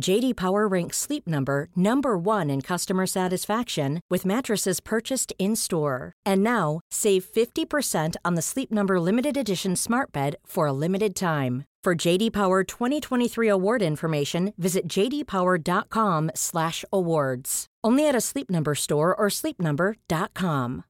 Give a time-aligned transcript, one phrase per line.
[0.00, 6.12] JD Power ranks Sleep Number number 1 in customer satisfaction with mattresses purchased in-store.
[6.26, 11.14] And now, save 50% on the Sleep Number limited edition Smart Bed for a limited
[11.14, 11.64] time.
[11.84, 17.66] For JD Power 2023 award information, visit jdpower.com/awards.
[17.82, 20.82] Only at a Sleep Number store or sleepnumber.com.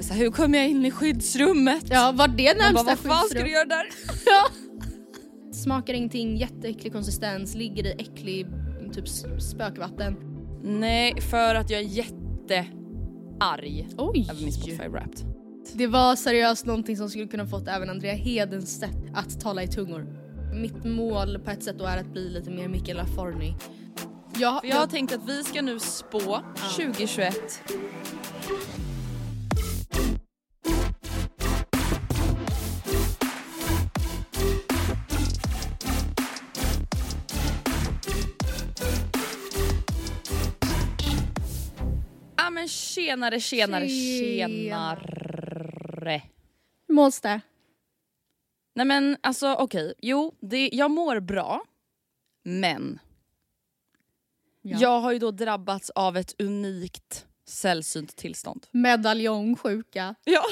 [0.00, 1.84] Så här, hur kom jag in i skyddsrummet?
[1.90, 3.44] Ja, var det Man bara, närmsta vad fan ska skyddsrum?
[3.44, 3.86] du göra där?
[5.52, 5.56] Ja.
[5.56, 8.46] Smakar ingenting, jätteäcklig konsistens, ligger i äcklig
[8.92, 9.08] typ
[9.42, 10.16] spökvatten.
[10.62, 14.26] Nej, för att jag är jättearg Oj!
[14.30, 15.20] över min Spotify Wrapped.
[15.74, 19.68] Det var seriöst någonting som skulle kunna fått även Andrea Hedens sätt att tala i
[19.68, 20.06] tungor.
[20.54, 23.56] Mitt mål på ett sätt då är att bli lite mer Mikael Laforni.
[24.38, 26.40] Jag, jag har tänkt att vi ska nu spå
[26.76, 27.34] 2021
[42.62, 44.96] men tjenare, tjenare, Tjena.
[44.96, 46.22] tjenare.
[46.86, 47.40] Hur måls det?
[48.74, 51.64] Nej men alltså okej, jo det, jag mår bra.
[52.42, 52.98] Men
[54.62, 54.78] Ja.
[54.80, 58.66] jag har ju då drabbats av ett unikt sällsynt tillstånd.
[58.70, 60.14] Medaljongsjuka.
[60.24, 60.42] Ja.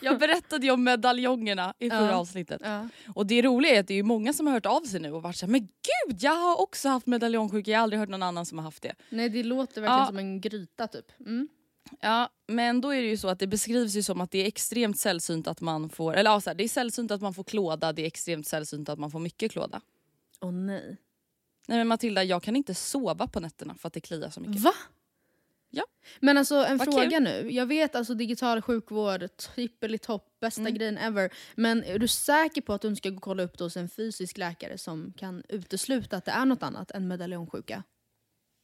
[0.00, 2.14] Jag berättade ju om medaljongerna i förra Ja.
[2.16, 2.60] avsnittet.
[2.64, 2.88] Ja.
[3.14, 5.22] Och det roliga är att det är många som har hört av sig nu och
[5.22, 8.46] varit såhär men gud jag har också haft medaljongsjuka, jag har aldrig hört någon annan
[8.46, 8.94] som har haft det.
[9.10, 10.06] Nej det låter verkligen Ja.
[10.06, 11.06] som en gryta typ.
[11.20, 11.48] Mm.
[12.00, 14.46] Ja men då är det ju så att det beskrivs ju som att det är
[14.46, 17.44] extremt sällsynt att man får, eller ja, så här, det är sällsynt att man får
[17.44, 19.80] klåda, det är extremt sällsynt att man får mycket klåda.
[20.40, 20.96] Åh nej.
[21.68, 24.60] Nej men Matilda jag kan inte sova på nätterna för att det kliar så mycket.
[24.62, 24.72] Va?
[25.70, 25.84] Ja.
[26.20, 27.22] Men alltså en Vad fråga kul.
[27.22, 27.50] nu.
[27.50, 30.74] Jag vet alltså digital sjukvård, trippel i topp, bästa Mm.
[30.74, 31.30] grejen ever.
[31.54, 33.76] Men är du säker på att du inte ska gå och kolla upp det hos
[33.76, 37.82] en fysisk läkare som kan utesluta att det är något annat än medaljongsjuka?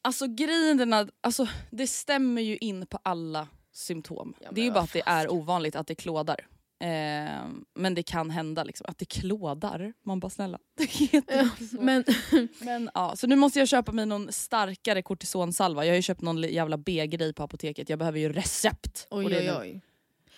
[0.05, 4.35] Alltså grejen den är, alltså, det stämmer ju in på alla symptom.
[4.41, 6.47] Ja, det är ju bara att det är ovanligt att det klådar.
[6.83, 7.43] Eh,
[7.75, 9.93] men det kan hända liksom, att det klådar.
[10.03, 10.59] Man bara snälla.
[10.77, 11.81] Det heter inte så.
[11.83, 12.05] Men
[12.61, 15.85] Men, ja, så nu måste jag köpa mig någon starkare kortisonsalva.
[15.85, 17.89] Jag har ju köpt någon jävla B-grej på apoteket.
[17.89, 19.07] Jag behöver ju recept.
[19.11, 19.57] oj oj nu.
[19.61, 19.81] oj.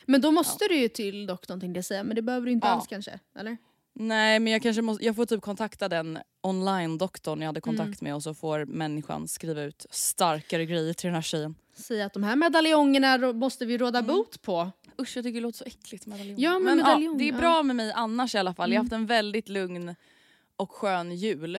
[0.07, 2.67] Men då måste du ju till doktorn tänkte jag säga, men det behöver du inte
[2.67, 2.73] Ja.
[2.73, 3.19] alls kanske?
[3.39, 3.57] Eller?
[3.97, 7.97] Nej men jag kanske måste, jag får typ kontakta den online-doktorn jag hade kontakt Mm.
[8.01, 11.55] med och så får människan skriva ut starkare grejer till den här tjejen.
[11.77, 14.09] Säga att de här medaljongerna måste vi råda Mm.
[14.17, 14.71] bot på.
[14.99, 16.41] Usch jag tycker det låter så äckligt med medaljon.
[16.41, 18.73] Ja, men medaljon, ja, det är bra med mig annars i alla fall.
[18.73, 18.87] Jag har Mm.
[18.93, 19.95] haft en väldigt lugn
[20.57, 21.59] och skön jul.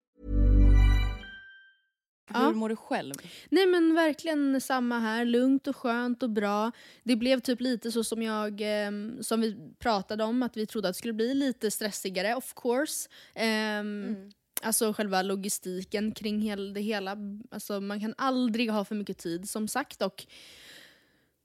[2.33, 2.45] Ja.
[2.47, 3.13] Hur mår du själv?
[3.49, 6.71] Nej men verkligen samma här, lugnt och skönt och bra.
[7.03, 10.87] Det blev typ lite så som jag, ehm, som vi pratade om, att vi trodde
[10.89, 13.09] att det skulle bli lite stressigare of course.
[13.35, 14.31] Ehm,
[14.63, 17.17] Alltså själva logistiken kring hel, det hela.
[17.51, 20.25] Alltså man kan aldrig ha för mycket tid som sagt och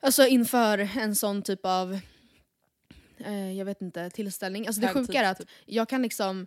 [0.00, 1.98] alltså inför en sån typ av
[3.18, 4.66] eh, jag vet inte, tillställning.
[4.66, 5.48] Alltså det sjuka är att typ.
[5.64, 6.46] jag kan liksom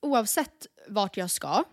[0.00, 1.64] oavsett vart jag ska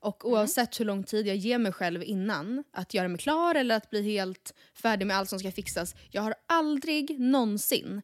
[0.00, 0.34] och Mm.
[0.34, 3.90] oavsett hur lång tid jag ger mig själv innan att göra mig klar eller att
[3.90, 5.94] bli helt färdig med allt som ska fixas.
[6.10, 8.02] Jag har aldrig någonsin,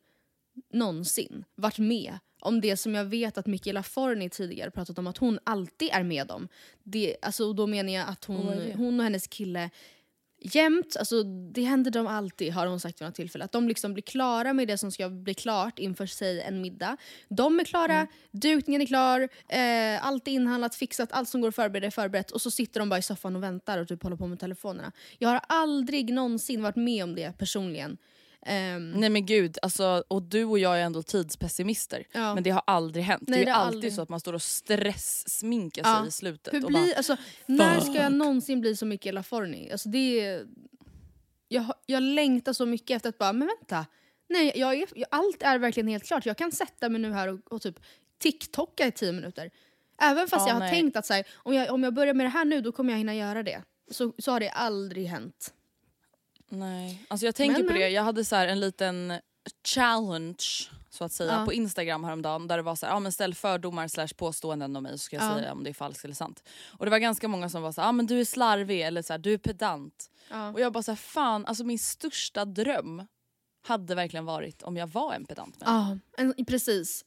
[0.73, 5.19] någonsin varit med om det som jag vet att Michaela Forni tidigare pratat om att
[5.19, 6.49] hon alltid är med om.
[6.83, 9.71] Det, alltså, då menar jag att hon, hon och hennes kille
[10.41, 13.45] jämt, alltså det händer dem alltid har hon sagt vid något tillfälle.
[13.45, 16.97] Att de liksom blir klara med det som ska bli klart inför sig en middag.
[17.29, 18.07] De är klara, Mm.
[18.31, 22.31] dukningen är klar, eh, allt är inhandlat, fixat, allt som går att förbereda är förberett
[22.31, 24.93] och så sitter de bara i soffan och väntar och typ håller på med telefonerna.
[25.19, 27.99] Jag har aldrig någonsin varit med om det personligen.
[28.47, 32.05] Ehm, Nej men gud, alltså, och du och jag är ändå tidspessimister.
[32.13, 32.35] Ja.
[32.35, 33.29] Men det har aldrig hänt.
[33.29, 36.07] Nej, det är det har alltid aldrig- så att man står och stresssminkar sig Ja.
[36.07, 36.55] i slutet.
[36.55, 37.17] Hur och blir, bara, alltså,
[37.47, 39.73] när ska jag någonsin bli så mycket Forni?
[39.73, 40.47] Alltså det är,
[41.49, 43.87] jag, jag längtar så mycket efter att bara, men vänta.
[44.29, 46.27] Nej, jag är, jag, allt är verkligen helt klart.
[46.27, 47.81] Jag kan sätta mig nu här och, och typ
[48.19, 49.51] TikToka i tio minuter.
[50.03, 50.71] Även fast Ja, jag har nej.
[50.71, 52.93] tänkt att så här, om, jag, om jag börjar med det här nu då kommer
[52.93, 53.63] jag hinna göra det.
[53.91, 55.55] Så, så har det aldrig hänt.
[56.49, 57.07] Nej.
[57.09, 59.13] Alltså jag tänker Men, på det, jag hade så en liten
[59.69, 60.45] challenge
[60.91, 61.45] så att säga Ja.
[61.45, 64.83] på Instagram häromdagen där det var så här, ja, men ställ fördomar slash påståenden om
[64.83, 65.35] mig så ska jag Ja.
[65.35, 66.43] säga om det är falskt eller sant.
[66.79, 69.03] Och det var ganska många som var så här, ja men du är slarvig eller
[69.03, 70.11] så här, du är pedant.
[70.31, 70.53] Ja.
[70.53, 73.07] Och jag bara så här, fan alltså min största dröm
[73.67, 75.99] hade verkligen varit om jag var en pedant människa.
[76.17, 77.05] Ja, en, precis.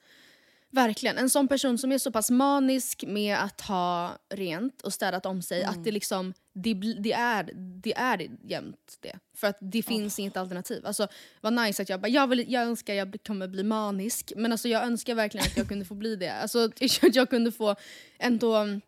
[0.71, 1.18] Verkligen.
[1.18, 5.42] En sån person som är så pass manisk med att ha rent och städat om
[5.42, 9.19] sig att det liksom det, det, är, det är jämt det.
[9.36, 10.86] För att det finns inget alternativ.
[10.86, 11.07] Alltså,
[11.42, 14.33] vad nice att jag bara, jag, vill, jag önskar jag kommer bli manisk.
[14.36, 16.33] Men alltså, jag önskar verkligen att jag kunde få bli det.
[16.33, 16.69] Alltså,
[17.01, 17.75] att jag kunde få
[18.19, 18.81] ändå mm,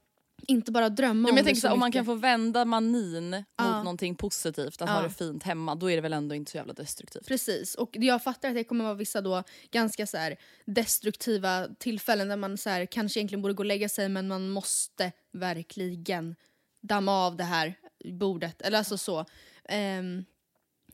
[0.48, 2.14] inte bara drömma Ja, men om jag det tänker så så om man kan få
[2.16, 3.64] vända manin Ja.
[3.76, 4.96] mot någonting positivt, att Ja.
[4.96, 7.28] ha det fint hemma, då är det väl ändå inte så jävla destruktivt.
[7.28, 10.36] Precis, och jag fattar att det kommer vara vissa då ganska så här
[10.66, 14.50] destruktiva tillfällen där man så här, kanske egentligen borde gå och lägga sig men man
[14.50, 16.36] måste verkligen
[16.82, 18.62] damma av det här bordet.
[18.62, 19.26] Eller alltså så.
[19.66, 20.26] Ehm,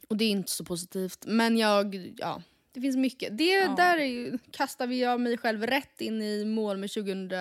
[0.10, 1.24] och det är inte så positivt.
[1.28, 2.42] Men jag, ja.
[2.78, 3.38] Det finns mycket.
[3.38, 7.32] Det där är ju, kastar vi jag mig själv rätt in i mål med 2000...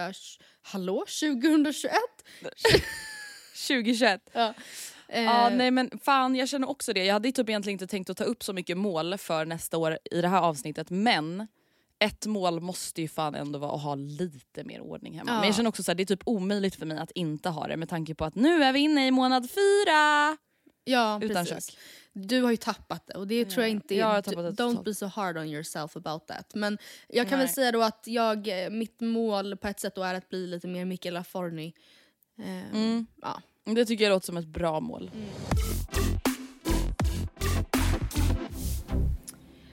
[0.63, 1.05] Hallå?
[1.21, 1.93] 2021?
[3.69, 4.31] 2021.
[4.33, 4.55] Ja.
[5.09, 7.05] Ja, Eh, nej men fan jag känner också det.
[7.05, 9.99] Jag hade typ egentligen inte tänkt att ta upp så mycket mål för nästa år
[10.11, 11.47] i det här avsnittet men
[11.99, 15.31] ett mål måste ju fan ändå vara att ha lite mer ordning hemma.
[15.31, 15.37] Ja.
[15.37, 17.77] Men jag känner också att det är typ omöjligt för mig att inte ha det
[17.77, 20.37] med tanke på att nu är vi inne i månad fyra!
[20.89, 21.71] Ja, Utan precis.
[21.71, 21.79] kök.
[22.13, 24.23] Du har ju tappat det och det tror jag inte jag har är...
[24.23, 24.85] tappat det Don't totalt.
[24.85, 26.55] be so hard on yourself about that.
[26.55, 26.79] Men
[27.09, 27.55] jag kan väl Nej.
[27.55, 30.69] säga då att jag, eh, mitt mål på ett sätt då är att bli lite
[30.69, 31.75] mer Michaela Forni.
[32.39, 33.07] Eh, Mm.
[33.23, 33.43] ja.
[33.65, 35.11] Det tycker jag låter som ett bra mål.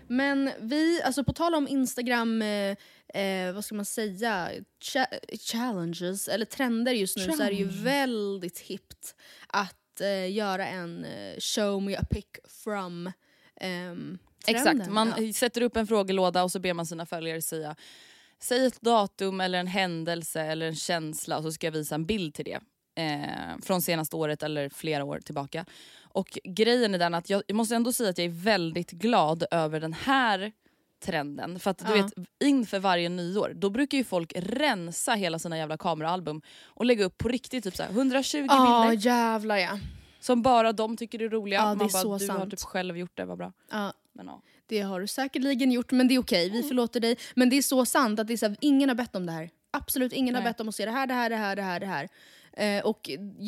[0.08, 2.76] Men vi, alltså på tal om Instagram, eh,
[3.24, 4.50] eh, vad ska man säga,
[4.82, 9.16] cha- challenges eller trender just nu så är det ju väldigt hippt
[9.48, 12.26] att eh, göra en eh, show me a pic
[12.64, 13.12] from
[13.56, 15.34] ehm, Exakt, man Ja.
[15.34, 17.76] sätter upp en frågelåda och så ber man sina följare säga
[18.40, 22.06] Säg ett datum eller en händelse eller en känsla och så ska jag visa en
[22.06, 22.60] bild till det.
[22.96, 25.66] Eh, från senaste året eller flera år tillbaka.
[26.02, 29.80] Och grejen är den att jag måste ändå säga att jag är väldigt glad över
[29.80, 30.52] den här
[31.04, 31.60] trenden.
[31.60, 35.78] För att du vet, inför varje nyår, då brukar ju folk rensa hela sina jävla
[35.78, 39.80] kameraalbum och lägga upp på riktigt typ så här 120 Ja, bilder jävlar ja.
[40.20, 41.60] som bara de tycker är roliga.
[41.60, 42.52] Ja, Man det är bara, så du har sant.
[42.52, 43.54] typ själv gjort det, vad bra.
[43.72, 43.94] ja.
[44.16, 44.42] Men, ja.
[44.66, 46.48] Det har du säkerligen gjort, men det är okej.
[46.50, 46.62] Mm.
[46.62, 47.18] Vi förlåter dig.
[47.36, 49.32] Men det är så sant att det är så här, ingen har bett om det
[49.32, 49.50] här.
[49.72, 50.52] Absolut ingen har Nej.
[50.52, 52.10] bett om att se det här, det här, det här, det här, det här.
[52.58, 53.00] Eh, och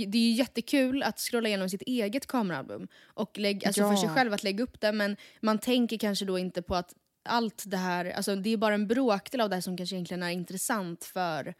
[0.07, 2.87] det är ju jättekul att scrolla igenom sitt eget kameraalbum.
[3.13, 3.97] Och lägg, alltså för Ja.
[4.01, 6.93] sig själv att lägga upp det, men man tänker kanske då inte på att
[7.25, 10.23] allt det här, alltså det är bara en bråkdel av det här som kanske egentligen
[10.23, 11.53] är intressant för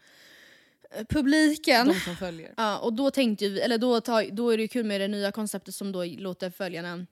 [0.90, 1.86] eh, publiken.
[1.86, 2.54] De som följer.
[2.56, 5.32] Ja, och då tänkte vi, eller då, tar, då är det kul med det nya
[5.32, 7.06] konceptet som då låter följarna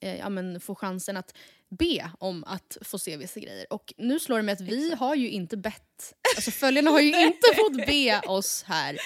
[0.00, 1.34] eh, ja, men få chansen att
[1.68, 3.72] be om att få se vissa grejer.
[3.72, 7.22] Och nu slår det mig att vi har ju inte bett, alltså följarna har ju
[7.26, 8.96] inte fått be oss här.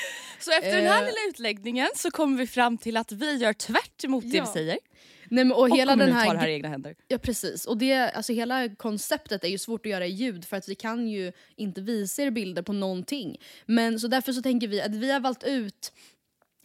[0.40, 1.06] Så efter den här Eh.
[1.06, 4.44] lilla utläggningen så kommer vi fram till att vi gör tvärt emot det Ja.
[4.44, 4.78] vi säger.
[5.32, 6.94] Nej, men, och, Och hela den här det här i egna händer.
[7.08, 10.56] Ja precis, och det, alltså hela konceptet är ju svårt att göra i ljud för
[10.56, 13.36] att vi kan ju inte visa er bilder på någonting.
[13.66, 15.92] Men så därför så tänker vi att vi har valt ut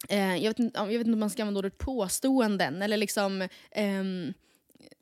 [0.10, 3.48] eh, jag, vet inte, jag vet inte om man ska använda ordet påståenden eller liksom
[3.72, 4.34] ehm,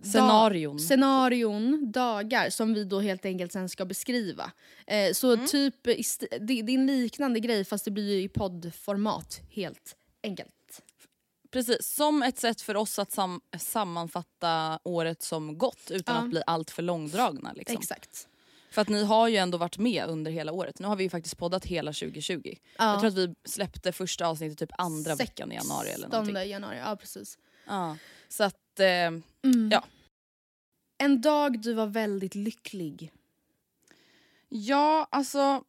[0.03, 0.77] Scenarion.
[0.77, 4.51] Da, scenarion, dagar som vi då helt enkelt sen ska beskriva.
[4.88, 5.48] Eh, så Mm.
[5.48, 10.50] typ, det, det är en liknande grej fast det blir ju i poddformat helt enkelt.
[11.53, 16.22] Precis, som ett sätt för oss att sam sammanfatta året som gått utan Ja.
[16.22, 17.53] att bli allt för långdragna.
[17.53, 17.77] Liksom.
[17.77, 18.27] Exakt.
[18.72, 20.79] För att ni har ju ändå varit med under hela året.
[20.79, 22.41] Nu har vi ju faktiskt poddat hela 2020.
[22.77, 22.91] Ja.
[22.91, 26.36] Jag tror att vi släppte första avsnittet typ andra veckan i januari eller någonting.
[26.36, 27.38] 16 januari, ja precis.
[27.67, 27.98] Ja.
[28.29, 29.69] Så att, eh, Mm.
[29.72, 29.83] Ja.
[30.98, 33.12] En dag du var väldigt lycklig.
[34.50, 35.63] ja alltså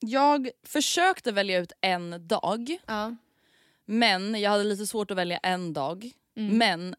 [0.00, 3.16] jag försökte välja ut en dag Ja.
[3.90, 6.10] Men jag hade lite svårt att välja en dag.
[6.36, 6.58] Mm.
[6.58, 6.94] Men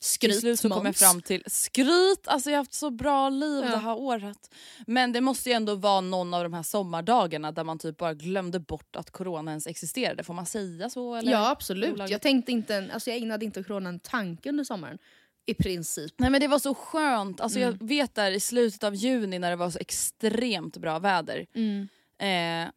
[0.00, 3.28] Skryt, till slut så kom jag fram till skryt, alltså jag har haft så bra
[3.28, 3.70] liv Ja.
[3.70, 4.54] det här året.
[4.86, 8.14] Men det måste ju ändå vara någon av de här sommardagarna där man typ bara
[8.14, 10.24] glömde bort att corona ens existerade.
[10.24, 11.14] Får man säga så?
[11.14, 11.32] Eller?
[11.32, 12.10] Ja absolut.
[12.10, 14.98] Jag tänkte inte, alltså jag ägnade inte corona en tanke under sommaren.
[15.46, 16.12] I princip.
[16.16, 17.40] Nej men det var så skönt.
[17.40, 17.76] Alltså, Mm.
[17.80, 21.46] Jag vet där i slutet av juni när det var så extremt bra väder.
[22.18, 22.68] Eh,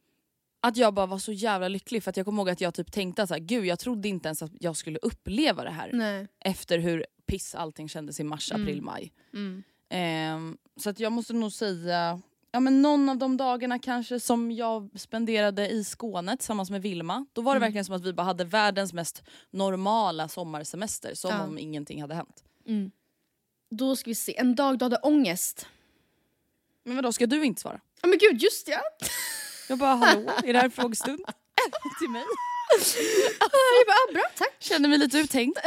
[0.68, 2.92] att jag bara var så jävla lycklig för att jag kommer ihåg att jag typ
[2.92, 5.90] tänkte att gud jag trodde inte ens att jag skulle uppleva det här.
[5.94, 6.28] Nej.
[6.40, 9.14] Efter hur piss allting kändes i mars, april, maj.
[9.34, 9.64] Mm.
[9.90, 12.22] Ehm, så att jag måste nog säga
[12.52, 17.26] ja, men någon av de dagarna kanske som jag spenderade i Skåne tillsammans med Vilma.
[17.34, 17.66] Då var det Mm.
[17.68, 21.14] verkligen som att vi bara hade världens mest normala sommarsemester.
[21.14, 21.44] Som Ja.
[21.44, 22.44] om ingenting hade hänt.
[23.70, 25.68] Då ska vi se, en dag du hade ångest.
[26.84, 27.82] Men vadå, ska du inte svara?
[28.02, 28.80] Ja men gud, just ja!
[29.70, 31.20] Jag bara hallå, är det här frågestund?
[32.00, 32.24] Till mig?
[33.40, 34.56] jag bara, ah, bra, tack.
[34.60, 35.58] Känner mig lite uthängd.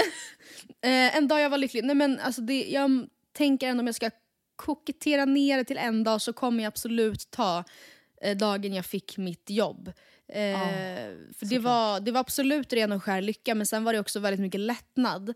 [0.82, 1.84] Eh, en dag jag var lycklig.
[1.84, 4.10] Nej men alltså det, jag tänker ändå om jag ska
[4.56, 7.64] kokettera ner det till en dag så kommer jag absolut ta
[8.22, 9.92] eh, dagen jag fick mitt jobb.
[10.28, 10.58] Eh,
[11.38, 14.20] för det var, det var absolut ren och skär lycka men sen var det också
[14.20, 15.34] väldigt mycket lättnad.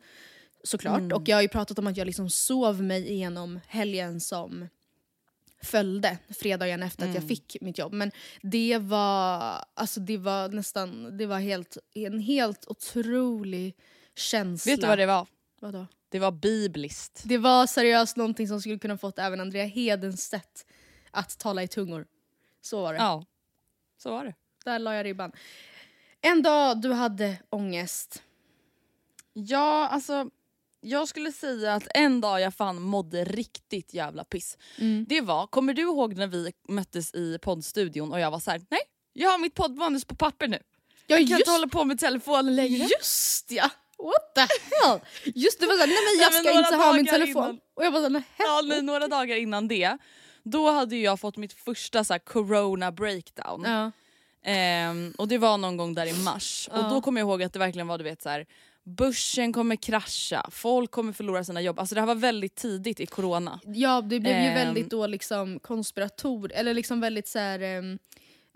[0.64, 1.12] Såklart.
[1.12, 4.68] Och jag har ju pratat om att jag liksom sov mig igenom helgen som
[5.64, 7.92] följde fredagen efter att jag fick mitt jobb.
[7.92, 8.10] Men
[8.42, 13.76] det var, alltså det var nästan, det var helt, en helt otrolig
[14.16, 14.72] känsla.
[14.72, 15.26] Vet du vad det var?
[15.60, 15.86] Vadå?
[16.08, 17.22] Det var bibliskt.
[17.24, 20.66] Det var seriöst någonting som skulle kunna fått även Andrea Hedenstedt
[21.10, 22.06] att tala i tungor.
[22.62, 22.98] Så var det.
[22.98, 23.24] Ja,
[23.98, 24.34] så var det.
[24.64, 25.32] Där la jag ribban.
[26.20, 28.22] En dag du hade ångest.
[29.32, 30.30] Ja, alltså
[30.84, 34.58] jag skulle säga att en dag jag fan mådde riktigt jävla piss.
[35.06, 38.60] Det var, kommer du ihåg när vi möttes i poddstudion och jag var så här:
[38.70, 38.80] nej
[39.12, 40.58] jag har mitt poddmanus på papper nu.
[41.06, 42.84] Ja, Jag kan inte hålla på med telefonen längre.
[43.00, 43.70] Just ja!
[43.98, 45.00] What the hell?
[45.34, 47.44] Just det var såhär, nej men jag Nej, ska men inte några ha min telefon.
[47.44, 47.60] innan.
[47.74, 48.22] Och jag bara nej.
[48.38, 49.98] Ja, nej, några dagar innan det,
[50.42, 53.62] då hade jag fått mitt första så corona breakdown.
[53.66, 53.90] Ja.
[54.50, 56.68] Ehm, och det var någon gång där i mars.
[56.72, 58.46] Och då kommer jag ihåg att det verkligen var du vet så här.
[58.84, 61.78] Börsen kommer krascha, folk kommer förlora sina jobb.
[61.78, 63.60] Alltså det här var väldigt tidigt i corona.
[63.64, 64.54] ja, det blev ju Ehm.
[64.54, 67.98] väldigt då liksom konspirator, eller liksom väldigt såhär, ehm,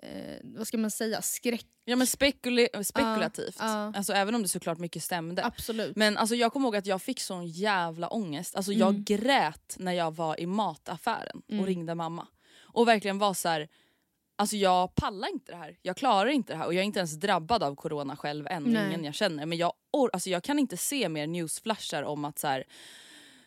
[0.03, 1.67] eh, vad ska man säga, skräck.
[1.85, 3.57] Ja men spekula- spekulativt.
[3.59, 3.93] ja.
[3.97, 5.45] Alltså även om det såklart mycket stämde.
[5.45, 5.97] Absolut.
[5.97, 8.57] Men alltså, jag kommer ihåg att jag fick sån jävla ångest.
[8.57, 9.05] Alltså, Jag Mm.
[9.05, 12.27] grät när jag var i mataffären och ringde mamma.
[12.61, 13.69] Och verkligen var så här.
[14.38, 15.76] Alltså jag pallar inte det här.
[15.83, 16.66] Jag klarar inte det här.
[16.66, 18.62] Och jag är inte ens drabbad av corona själv än.
[18.62, 18.87] Nej.
[18.88, 19.47] Ingen jag känner.
[19.47, 22.64] Men jag, or- alltså jag kan inte se mer newsflashar om att så här,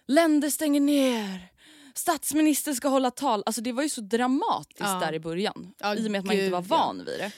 [0.07, 1.48] länder stänger ner.
[1.95, 3.43] Statsminister ska hålla tal.
[3.45, 5.00] Alltså det var ju så dramatiskt Ja.
[5.00, 5.74] där i början.
[5.79, 6.65] Ja, I och med att man inte gud, var ja.
[6.77, 7.31] van vid det.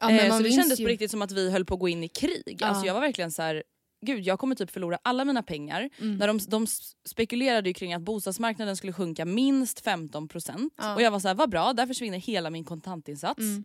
[0.00, 1.88] Ja, Eh, så det kändes ju- på riktigt som att vi höll på att gå
[1.88, 2.56] in i krig.
[2.60, 2.66] Ja.
[2.66, 3.62] Alltså jag var verkligen så här.
[4.00, 5.90] Gud, jag kommer typ förlora alla mina pengar.
[5.98, 6.16] Mm.
[6.16, 6.66] När de, de
[7.04, 10.70] spekulerade ju kring att bostadsmarknaden skulle sjunka minst 15%.
[10.76, 10.94] Ja.
[10.94, 13.40] Och jag var så här, vad bra, där försvinner hela min kontantinsats.
[13.40, 13.64] Mm.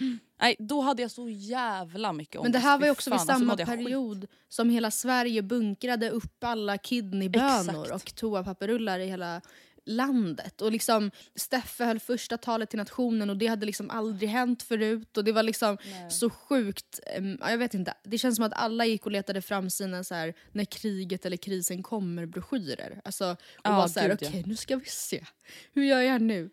[0.40, 2.44] Nej, då hade jag så jävla mycket ångest.
[2.44, 3.86] Men det här var ju också vid fan, alltså samma mådde jag skit.
[3.86, 7.90] period som hela Sverige bunkrade upp alla kidneybönor Exakt.
[7.90, 9.40] och toapapperrullar i hela
[9.86, 10.62] landet.
[10.62, 15.16] Och liksom Steffe höll första talet till nationen och det hade liksom aldrig hänt förut.
[15.16, 15.78] Och det var liksom
[16.10, 17.00] så sjukt.
[17.40, 17.94] jag vet inte.
[18.02, 21.36] Det känns som att alla gick och letade fram sina så här, när kriget eller
[21.36, 23.00] krisen kommer broschyrer.
[23.04, 24.46] Alltså, och Ja, var så här, gud, okej ja.
[24.46, 25.24] nu ska vi se.
[25.72, 26.50] Hur gör jag nu?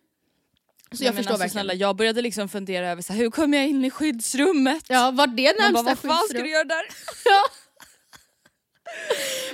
[0.91, 1.49] Så Nej, jag men förstår alltså, verkligen.
[1.51, 4.83] snälla, jag började liksom fundera över så här, hur kommer jag in i skyddsrummet?
[4.89, 6.43] Ja, var det närmsta vad fan ska skyddsrum?
[6.43, 6.83] du göra där?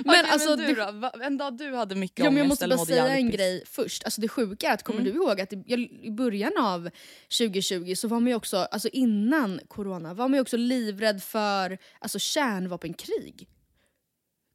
[0.04, 1.22] Men alltså, men du det- då?
[1.22, 4.04] En dag du hade mycket Ja, men jag ångest måste bara säga en grej först.
[4.04, 5.12] Alltså det sjuka är att kommer Mm.
[5.12, 6.90] du ihåg att i, i början av
[7.38, 11.78] 2020 så var man ju också, alltså innan corona, var man ju också livrädd för
[11.98, 13.48] alltså kärnvapenkrig.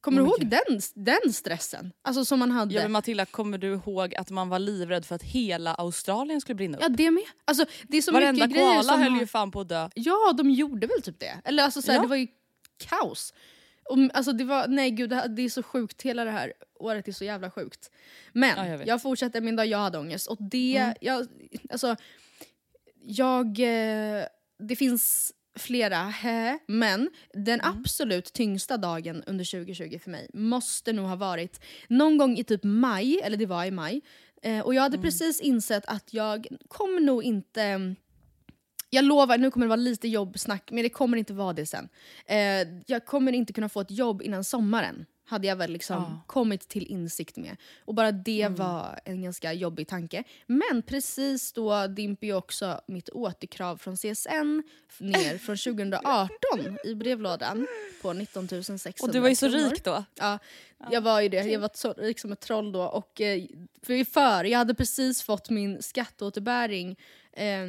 [0.00, 1.92] Kommer Oh du ihåg den, den stressen?
[2.02, 2.74] Alltså som man hade.
[2.74, 6.54] Ja, men Matilda, kommer du ihåg att man var livrädd för att hela Australien skulle
[6.56, 6.82] brinna upp?
[6.82, 7.22] Ja det med.
[7.44, 9.88] Alltså, det är så Varenda mycket koala som höll ju fan på att dö.
[9.94, 11.40] Ja, de gjorde väl typ det.
[11.44, 12.02] Eller alltså såhär, Ja.
[12.02, 12.26] det var ju
[12.88, 13.34] kaos.
[13.90, 17.08] Och, alltså det var, nej gud det, det är så sjukt, hela det här året
[17.08, 17.90] är så jävla sjukt.
[18.32, 18.88] Men Ja, jag jag, vet.
[18.88, 19.00] Mm.
[19.00, 21.26] fortsätter min dag jag hade ångest och det, jag,
[21.70, 21.96] alltså
[23.02, 24.24] jag, eh,
[24.58, 27.78] det finns flera, hä, men den Mm.
[27.78, 32.64] absolut tyngsta dagen under 2020 för mig måste nog ha varit någon gång i typ
[32.64, 34.00] maj, eller det var i maj.
[34.42, 35.04] Eh, och jag hade Mm.
[35.04, 37.94] precis insett att jag kommer nog inte
[38.90, 41.88] jag lovar, nu kommer det vara lite jobbsnack, men det kommer inte vara det sen.
[42.26, 42.38] Eh,
[42.86, 46.20] jag kommer inte kunna få ett jobb innan sommaren, hade jag väl liksom Ja.
[46.26, 47.56] kommit till insikt med.
[47.84, 48.54] Och bara det Mm.
[48.56, 50.24] var en ganska jobbig tanke.
[50.46, 54.62] Men precis då dimper ju också mitt återkrav från CSN
[54.98, 57.66] ner från 2018 i brevlådan
[58.02, 60.04] på 19 600 Och du var ju så rik då.
[60.18, 60.38] Ja,
[60.90, 61.42] jag var ju det.
[61.44, 62.82] Jag var så rik som ett troll då.
[62.82, 63.42] Och, eh,
[63.82, 66.96] för, för, jag hade precis fått min skatteåterbäring
[67.32, 67.66] eh,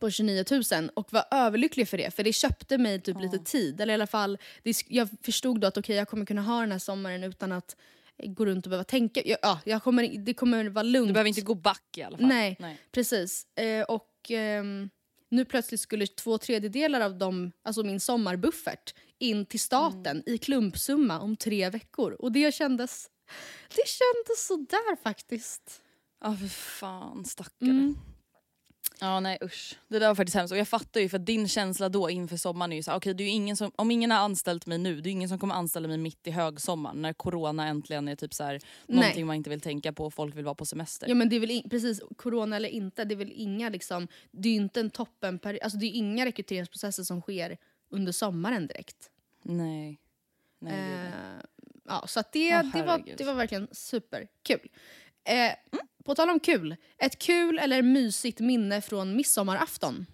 [0.00, 2.14] på 29 000 och var överlycklig för det.
[2.14, 3.80] För det köpte mig typ lite tid.
[3.80, 6.72] Eller i alla fall, det, jag förstod då att okej jag kommer kunna ha den
[6.72, 7.76] här sommaren utan att
[8.16, 9.22] eh, gå runt och behöva tänka.
[9.24, 11.08] Ja, ja, jag kommer, det kommer vara lugnt.
[11.08, 12.26] Du behöver inte gå back i alla fall.
[12.26, 13.46] Nej, precis.
[13.56, 14.90] Eh, och ehm,
[15.30, 20.22] nu plötsligt skulle två tredjedelar av dem, alltså min sommarbuffert in till staten Mm.
[20.26, 22.12] i klumpsumma om tre veckor.
[22.12, 23.10] Och det kändes,
[23.68, 25.82] det kändes sådär faktiskt.
[26.20, 27.70] Ja för fan stackare.
[27.70, 27.98] Mm.
[29.00, 29.78] Ja nej usch.
[29.88, 32.72] Det där var faktiskt hemskt och jag fattar ju för din känsla då inför sommaren
[32.72, 35.00] är ju såhär, okej det är ju ingen som, om ingen har anställt mig nu,
[35.00, 38.34] det är ingen som kommer anställa mig mitt i högsommaren när corona äntligen är typ
[38.34, 41.08] så här, någonting man inte vill tänka på och folk vill vara på semester.
[41.08, 44.08] Ja men det är väl in, precis, corona eller inte, det är väl inga liksom,
[44.30, 47.58] det är ju inte en toppen, alltså det är inga rekryteringsprocesser som sker
[47.90, 49.10] under sommaren direkt.
[49.42, 50.00] Nej.
[50.58, 51.08] Nej, det är det.
[51.08, 51.44] Eh,
[51.84, 54.68] ja, så att det, Åh, det, var, det var verkligen superkul.
[55.24, 55.52] Eh,
[56.08, 60.06] På tal om kul, ett kul eller mysigt minne från midsommarafton?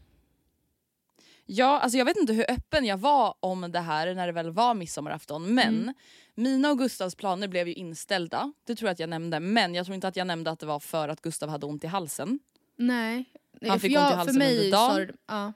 [1.47, 4.51] Ja, alltså jag vet inte hur öppen jag var om det här när det väl
[4.51, 5.95] var midsommarafton men Mm.
[6.35, 8.53] mina och Gustavs planer blev ju inställda.
[8.67, 10.67] Det tror jag att jag nämnde men jag tror inte att jag nämnde att det
[10.67, 12.39] var för att Gustav hade ont i halsen.
[12.77, 13.25] Nej.
[13.69, 15.07] Han fick för ont i jag, halsen för mig under dagen.
[15.29, 15.53] sa Ja,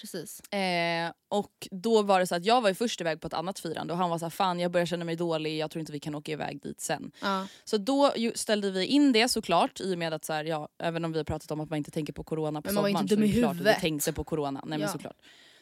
[0.00, 0.40] precis.
[0.52, 3.58] Eh, och då var det så att jag var ju först iväg på ett annat
[3.58, 5.92] firande och han var så här, fan jag börjar känna mig dålig, jag tror inte
[5.92, 7.12] vi kan åka iväg dit sen.
[7.22, 7.46] Ja.
[7.64, 11.04] Så då ställde vi in det såklart i och med att så här, ja, även
[11.04, 12.90] om vi har pratat om att man inte tänker på corona på Men man var
[12.90, 14.60] sommaren inte dum så är det klart att vi tänkte på corona.
[14.64, 14.92] Nej, men Ja.
[14.92, 15.16] såklart.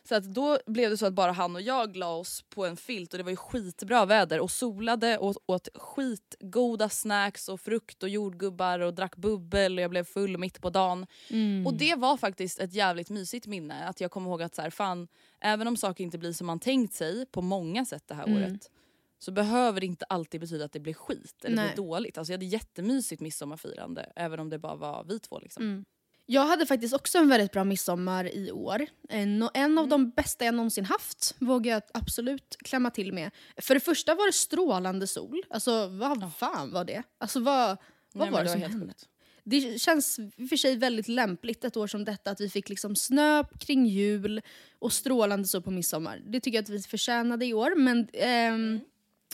[0.09, 2.77] Så att då blev det så att bara han och jag la oss på en
[2.77, 8.03] filt och det var ju skitbra väder och solade och åt skitgoda snacks och frukt
[8.03, 11.07] och jordgubbar och drack bubbel och jag blev full mitt på dagen.
[11.31, 11.66] Mm.
[11.66, 13.88] Och det var faktiskt ett jävligt mysigt minne.
[13.88, 15.09] Att jag kommer ihåg att så här, fan,
[15.40, 18.42] även om saker inte blir som man tänkt sig på många sätt det här Mm.
[18.42, 18.71] året
[19.18, 21.66] så behöver det inte alltid betyda att det blir skit eller Nej.
[21.75, 22.18] blir dåligt.
[22.18, 25.38] Alltså jag hade jättemysigt midsommarfirande även om det bara var vi två.
[25.38, 25.62] Liksom.
[25.62, 25.85] Mm.
[26.30, 28.86] Jag hade faktiskt också en väldigt bra midsommar i år.
[29.08, 29.78] En, en Mm.
[29.78, 33.30] av de bästa jag någonsin haft, vågar jag absolut klämma till med.
[33.56, 35.42] För det första var det strålande sol.
[35.50, 37.02] Alltså vad fan var det?
[37.18, 37.76] Alltså vad,
[38.12, 38.86] vad Nej, var det som hände?
[38.86, 39.08] sjukt.
[39.44, 42.68] Det känns i och för sig väldigt lämpligt ett år som detta att vi fick
[42.68, 44.40] liksom snö kring jul
[44.78, 46.22] och strålande sol på midsommar.
[46.26, 47.74] Det tycker jag att vi förtjänade i år.
[47.76, 48.80] Men ehm,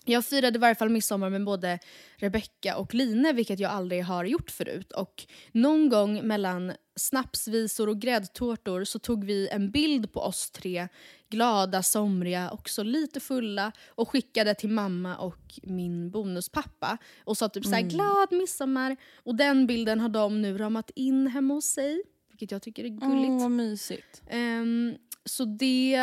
[0.05, 1.79] jag firade i varje fall midsommar med både
[2.17, 4.93] Rebecca och Line vilket jag aldrig har gjort förut.
[4.93, 10.89] Och någon gång mellan snapsvisor och gräddtårtor så tog vi en bild på oss tre,
[11.31, 17.65] glada, somriga, också lite fulla och skickade till mamma och min bonuspappa och sa typ
[17.65, 18.97] såhär glad midsommar.
[19.17, 22.89] Och den bilden har de nu ramat in hemma hos sig, vilket jag tycker är
[22.89, 23.31] gulligt.
[23.31, 24.23] Åh, vad mysigt.
[24.29, 25.97] Ehm, så det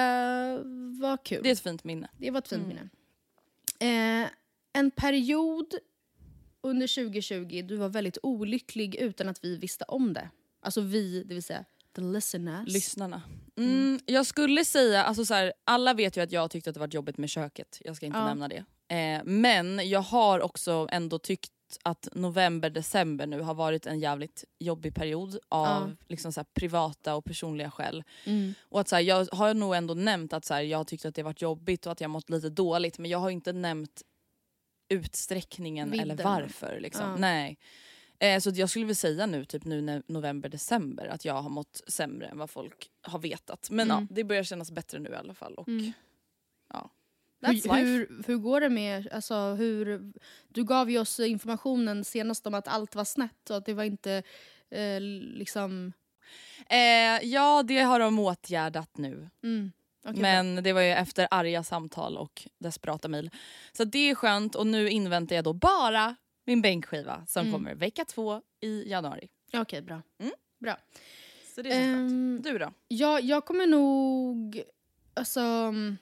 [1.02, 1.40] var kul.
[1.44, 2.10] Det är ett fint minne.
[2.18, 2.90] Det var ett fint minne.
[3.82, 4.30] Eh,
[4.74, 5.74] en period
[6.64, 10.30] under 2020 du var väldigt olycklig utan att vi visste om det.
[10.62, 11.66] Alltså vi, det vill säga
[11.96, 12.68] the listeners.
[12.74, 13.22] Lyssnarna.
[13.58, 16.80] Mm, jag skulle säga, alltså så här, alla vet ju att jag tyckte att det
[16.80, 17.82] var jobbigt med köket.
[17.86, 18.26] Jag ska inte Ja.
[18.26, 18.64] nämna det.
[18.96, 21.52] Eh, men jag har också ändå tyckt
[21.84, 25.96] att november, december nu har varit en jävligt jobbig period av Ja.
[26.08, 28.04] liksom så privata och personliga skäl.
[28.26, 28.54] Mm.
[28.62, 31.06] Och att så här, jag har nog ändå nämnt att så här, jag har tyckt
[31.06, 34.02] att det varit jobbigt och att jag mått lite dåligt men jag har inte nämnt
[34.90, 36.24] utsträckningen eller Vidden.
[36.32, 36.80] varför.
[36.80, 37.10] Liksom.
[37.10, 37.16] Ja.
[37.16, 37.58] Nej.
[38.20, 41.82] Eh, så jag skulle vilja säga nu typ nu november, december att jag har mått
[41.88, 43.70] sämre än vad folk har vetat.
[43.72, 44.08] Men Mm.
[44.10, 45.54] ja, det börjar kännas bättre nu i alla fall.
[45.56, 45.92] Och, Mm.
[47.42, 50.12] That's hur, hur, hur går det med, alltså hur,
[50.48, 53.84] du gav ju oss informationen senast om att allt var snett och att det var
[53.84, 54.24] inte
[54.70, 55.00] eh,
[55.38, 55.94] liksom,
[56.70, 59.30] Eh, ja, det har de åtgärdat nu.
[59.44, 59.72] mm,
[60.04, 60.14] bra.
[60.14, 63.30] Men det var ju efter arga samtal och desperata mejl.
[63.74, 67.54] Så det är skönt och nu inväntar jag då bara min bänkskiva som Mm.
[67.54, 69.30] kommer vecka två i januari.
[69.54, 70.02] Okej, bra.
[70.20, 70.34] Mm.
[70.60, 70.78] bra.
[71.56, 72.12] Så det är så skönt.
[72.12, 72.74] Ehm, Du då?
[72.88, 74.64] Ja, jag kommer nog
[75.14, 75.98] alltså, mm,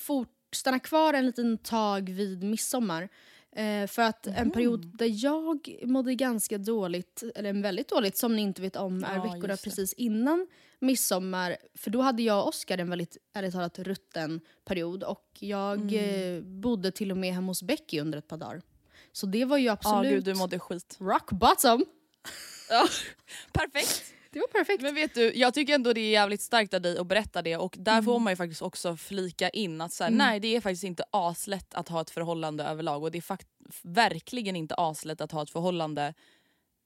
[0.00, 3.08] fort, stanna kvar en liten tag vid midsommar.
[3.56, 8.42] Eh, för att en period där jag mådde ganska dåligt, eller väldigt dåligt som ni
[8.42, 10.46] inte vet om, är Ja, veckorna precis innan
[10.78, 11.56] midsommar.
[11.74, 15.02] För då hade jag och Oskar en väldigt, ärligt talat, rutten period.
[15.02, 16.36] Och jag Mm.
[16.36, 18.62] eh, bodde till och med hemma hos Becky under ett par dagar.
[19.12, 20.96] Så det var ju Ja, absolut gud du mådde skit.
[21.00, 21.84] rock bottom.
[22.70, 22.86] Ja,
[23.52, 24.04] perfekt.
[24.34, 24.82] Det var perfekt.
[24.82, 27.56] Men vet du, jag tycker ändå det är jävligt starkt av dig att berätta det
[27.56, 28.04] och där Mm.
[28.04, 31.04] får man ju faktiskt också flika in att så här, nej det är faktiskt inte
[31.10, 33.48] aslätt att ha ett förhållande överlag och det är fakt-
[33.82, 36.14] verkligen inte aslätt att ha ett förhållande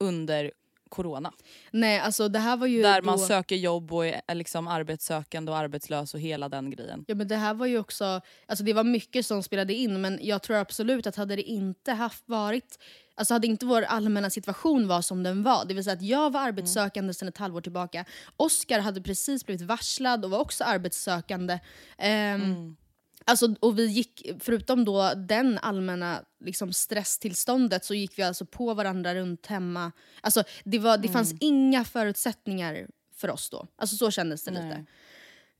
[0.00, 0.52] under
[0.88, 1.32] corona.
[1.70, 3.06] Nej, alltså det här var ju Där då...
[3.06, 7.04] man söker jobb och är liksom arbetssökande och arbetslös och hela den grejen.
[7.06, 10.18] Ja men det här var ju också, alltså det var mycket som spelade in men
[10.22, 12.78] jag tror absolut att hade det inte haft varit,
[13.14, 16.32] alltså hade inte vår allmänna situation var som den var, det vill säga att jag
[16.32, 18.04] var arbetssökande sedan ett halvår tillbaka,
[18.36, 21.58] Oscar hade precis blivit varslad och var också arbetssökande.
[21.98, 22.76] Ehm,
[23.24, 28.74] Alltså, och vi gick, förutom då den allmänna liksom, stresstillståndet så gick vi alltså på
[28.74, 29.92] varandra runt hemma.
[30.20, 33.66] Alltså, det var, det fanns inga förutsättningar för oss då.
[33.76, 34.66] Alltså så kändes det lite.
[34.66, 34.84] Nej.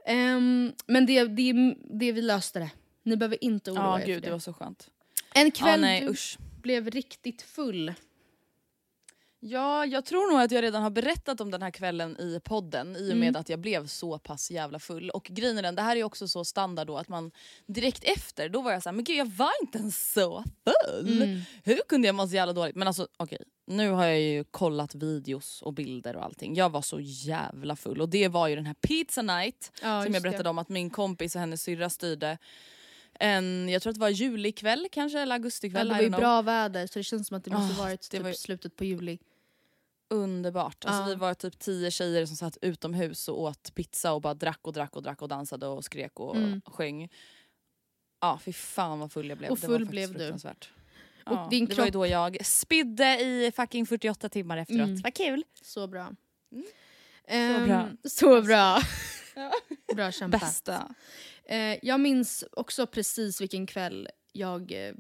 [0.07, 2.71] Ehm, men det, det, det vi löste det.
[3.03, 4.33] Ni behöver inte oroa Ja er gud för det det.
[4.33, 4.88] var så skönt.
[5.35, 6.14] En kväll nej du
[6.62, 7.94] blev riktigt full.
[9.40, 12.96] Ja, jag tror nog att jag redan har berättat om den här kvällen i podden
[12.96, 13.40] i och med Mm.
[13.40, 15.11] att jag blev så pass jävla full.
[15.11, 17.31] Och grejen är den, det här är också så standard då att man
[17.66, 21.22] direkt efter, då var jag så här, men gud jag var inte ens så full.
[21.22, 21.40] Mm.
[21.64, 22.77] Hur kunde jag må så jävla dåligt?
[22.77, 26.55] Men alltså okej, nu har jag ju kollat videos och bilder och allting.
[26.55, 30.14] Jag var så jävla full och det var ju den här pizza night Ja, som
[30.14, 30.51] jag berättade det.
[30.51, 32.38] om att min kompis och hennes syrra styrde.
[33.18, 35.88] En, jag tror att det var julikväll kanske eller Ja, augustikväll.
[35.88, 38.00] det I var ju bra väder så det känns som att det måste Ah, varit
[38.11, 39.18] det typ var slutet på juli.
[40.11, 40.85] underbart.
[40.85, 41.07] Alltså, Ja.
[41.09, 44.72] Vi var typ tio tjejer som satt utomhus och åt pizza och bara drack och
[44.72, 46.61] drack och drack och dansade och skrek och Mm.
[46.66, 47.09] sjöng.
[48.20, 49.50] Ja, fy fan vad full jag blev.
[49.50, 50.18] Och det var full blev du.
[50.18, 50.70] fruktansvärt.
[51.26, 54.81] Och Ja, din Det var ju kropp- då jag spydde i fucking 48 timmar efteråt.
[54.88, 55.00] Mm.
[55.00, 55.44] Vad kul!
[55.62, 56.12] Så bra.
[56.52, 56.64] Mm.
[57.28, 57.88] Ehm, bra.
[58.04, 58.81] Så bra.
[59.94, 60.40] bra kämpat.
[60.40, 60.94] Bästa.
[61.44, 64.94] Eh, jag minns också precis vilken kväll jag eh,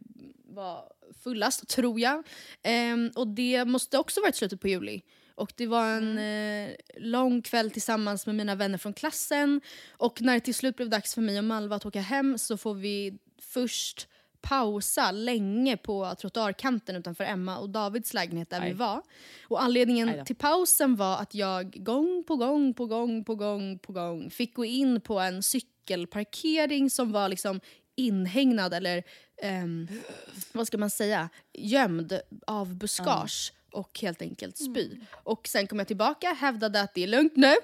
[0.44, 0.92] var
[1.24, 2.26] fullast, tror jag.
[2.62, 5.02] Ehm, och det måste också varit slutet på juli.
[5.34, 9.60] Och det var en eh, lång kväll tillsammans med mina vänner från klassen.
[9.90, 12.56] Och när det till slut blev dags för mig och Malva att åka hem så
[12.56, 14.08] får vi först
[14.40, 18.74] pausa länge på trottoarkanten utanför Emma och Davids lägenhet där vi Aj.
[18.74, 19.02] var.
[19.48, 23.92] Och anledningen till pausen var att jag gång på gång på gång på gång på
[23.92, 27.60] gång fick gå in på en cykelparkering som var liksom
[27.96, 29.02] inhägnad eller
[29.42, 29.88] ehm,
[30.52, 34.90] vad ska man säga, gömd av buskage och helt enkelt spy.
[35.24, 37.54] Och sen kom jag tillbaka, hävdade att det är lugnt nu.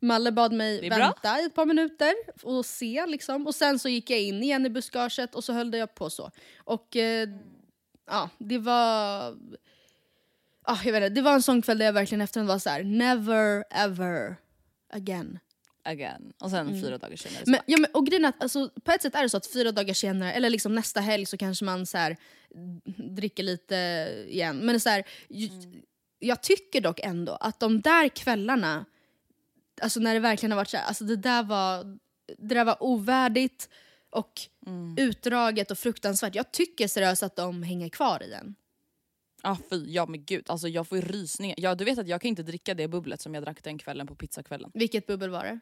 [0.00, 0.98] Malle bad mig bra.
[0.98, 3.46] vänta i ett par minuter och se liksom.
[3.46, 6.30] Och sen så gick jag in igen i buskaget och så höll jag på så.
[6.58, 7.28] Och eh,
[8.06, 9.36] ja, det var...
[10.62, 12.70] Ah, jag vet inte, det var en sån kväll där jag verkligen efteråt var så
[12.70, 14.36] här: never ever
[14.92, 15.38] again.
[15.84, 16.32] Again.
[16.40, 17.50] Och sen fyra dagar senare Mm.
[17.50, 19.72] Men, ja, men, och grejen att alltså, på ett sätt är det så att fyra
[19.72, 22.16] dagar senare, eller liksom nästa helg så kanske man så här,
[22.96, 23.74] dricker lite
[24.28, 24.56] igen.
[24.58, 25.82] Men så här, ju-
[26.18, 28.84] jag tycker dock ändå att de där kvällarna,
[29.80, 31.84] alltså när det verkligen har varit så här, alltså det där var,
[32.38, 33.68] det där var ovärdigt
[34.10, 34.40] och
[34.96, 36.34] utdraget och fruktansvärt.
[36.34, 38.54] Jag tycker seriöst att de hänger kvar i den.
[39.42, 40.44] ah, fy, ja men gud.
[40.48, 41.54] Alltså, jag får ju rysningar.
[41.58, 44.06] Ja, du vet att jag kan inte dricka det bubblet som jag drack den kvällen
[44.06, 44.70] på pizzakvällen.
[44.74, 45.60] Vilket bubbel var det?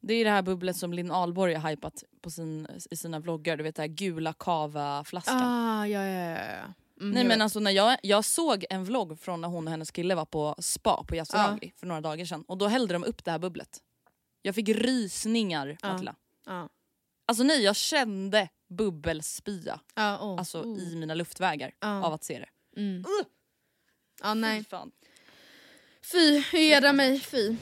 [0.00, 3.56] Det är det här bubblet som Linn Ahlborg har hypat på sin, i sina vloggar.
[3.56, 5.42] Du vet det här gula kava-flaskan.
[5.42, 6.74] Ah, ja, ja, ja.
[7.02, 7.06] Ja.
[7.06, 7.42] Mm, Nej men vet.
[7.42, 10.54] alltså när jag, jag såg en vlogg från när hon och hennes kille var på
[10.58, 13.78] spa på Yasuragi för några dagar sedan och då hällde de upp det här bubblet.
[14.42, 15.92] Jag fick rysningar Ja.
[15.92, 16.14] Matilda.
[16.46, 16.68] Ja.
[17.26, 20.78] Alltså nej jag kände bubbelspya Ja, oh, alltså, oh.
[20.78, 22.04] i mina luftvägar Ja.
[22.04, 22.80] av att se det.
[22.80, 23.04] Mm.
[24.22, 24.58] Ja, nej.
[24.58, 24.90] Fy fan.
[26.12, 27.56] Fy, hedra mig, fy.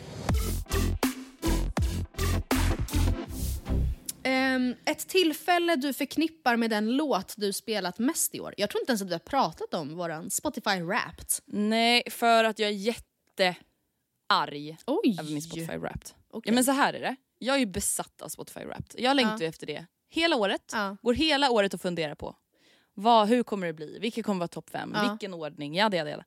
[5.00, 8.54] Ett tillfälle du förknippar med den låt du spelat mest i år.
[8.56, 11.26] Jag tror inte ens att vi har pratat om våran Spotify Wrapped.
[11.46, 15.16] Nej för att jag är jättearg Oj!
[15.20, 16.10] över min Spotify Wrapped.
[16.30, 16.50] Okej.
[16.50, 17.16] Ja men så här är det.
[17.38, 19.00] Jag är ju besatt av Spotify Wrapped.
[19.00, 19.48] Jag längtar Ja.
[19.48, 20.70] efter det hela året.
[20.72, 20.96] Ja.
[21.02, 22.36] Går hela året och funderar på
[22.94, 25.08] vad, hur kommer det bli, vilket kommer vara topp fem, Ja.
[25.10, 26.24] vilken ordning, jada, jada, jada.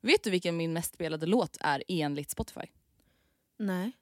[0.00, 2.66] Vet du vilken min mest spelade låt är enligt Spotify?
[3.58, 3.92] Nej.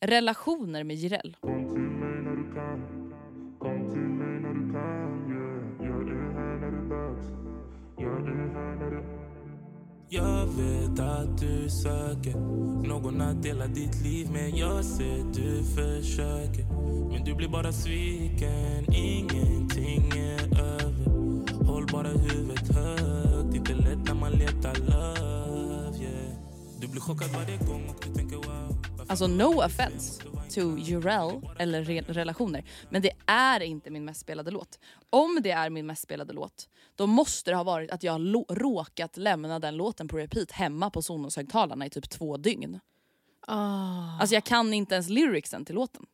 [0.00, 1.36] Relationer med Jireel.
[10.22, 12.34] Jag vet att du söker
[12.88, 16.64] någon att dela ditt liv med Jag ser du försöker
[17.12, 24.14] Men du blir bara sviken Ingenting är över Håll bara huvudet högt Inte lätt när
[24.14, 26.34] man letar love yeah.
[26.80, 28.59] Du blir chockad varje gång och du tänker wow
[29.10, 30.22] Alltså no offense
[30.54, 32.64] to Jireel eller re relationer.
[32.90, 34.78] Men det är inte min mest spelade låt.
[35.10, 39.16] Om det är min mest spelade låt, då måste det ha varit att jag råkat
[39.16, 42.80] lämna den låten på repeat hemma på Sonos-högtalarna i typ två dygn.
[43.46, 44.18] Ah.
[44.20, 46.06] Alltså jag kan inte ens lyricsen till låten.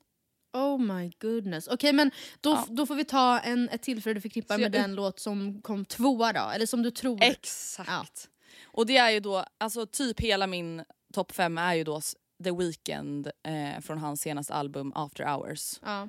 [0.52, 1.68] Oh my goodness.
[1.68, 2.66] Okej men då, Ja.
[2.68, 6.32] då får vi ta en, ett tillfälle du förknippar med den låt som kom tvåa
[6.32, 7.22] då, eller som du tror.
[7.22, 8.28] Exakt.
[8.64, 12.00] Och det är ju då, alltså typ hela min topp fem är ju då
[12.44, 15.80] The Weeknd eh, från hans senaste album After Hours.
[15.82, 16.08] Ja.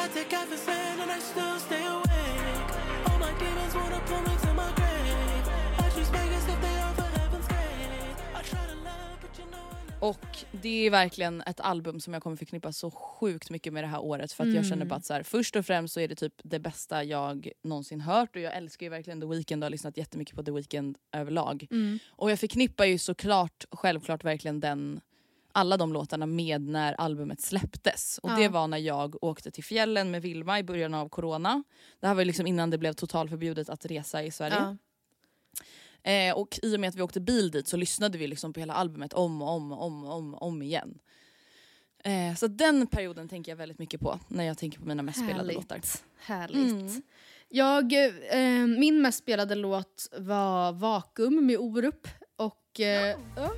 [0.00, 0.77] I take everything and I still
[10.00, 13.88] Och det är verkligen ett album som jag kommer förknippa så sjukt mycket med det
[13.88, 16.08] här året för att jag känner bara att så här, först och främst så är
[16.08, 19.66] det typ det bästa jag någonsin hört och jag älskar ju verkligen The Weeknd och
[19.66, 21.66] har lyssnat jättemycket på The Weeknd överlag.
[21.70, 21.98] Mm.
[22.10, 25.00] Och jag förknippar ju såklart självklart verkligen den
[25.52, 28.18] alla de låtarna med när albumet släpptes.
[28.22, 28.36] Och Ja.
[28.36, 31.64] det var när jag åkte till fjällen med Vilma i början av corona.
[32.00, 34.56] Det här var liksom innan det blev totalförbjudet att resa i Sverige.
[34.56, 34.76] Ja.
[36.02, 38.60] Eh, och i och med att vi åkte bil dit så lyssnade vi liksom på
[38.60, 40.98] hela albumet om och om och om, och om, om igen.
[42.04, 45.24] Eh, så den perioden tänker jag väldigt mycket på när jag tänker på mina mest
[45.24, 45.80] spelade låtar.
[46.18, 46.72] Härligt.
[46.72, 47.02] Mm.
[47.48, 47.92] Jag,
[48.32, 52.08] eh, min mest spelade låt var Vakuum med Orup.
[52.36, 53.50] Och, eh, ja.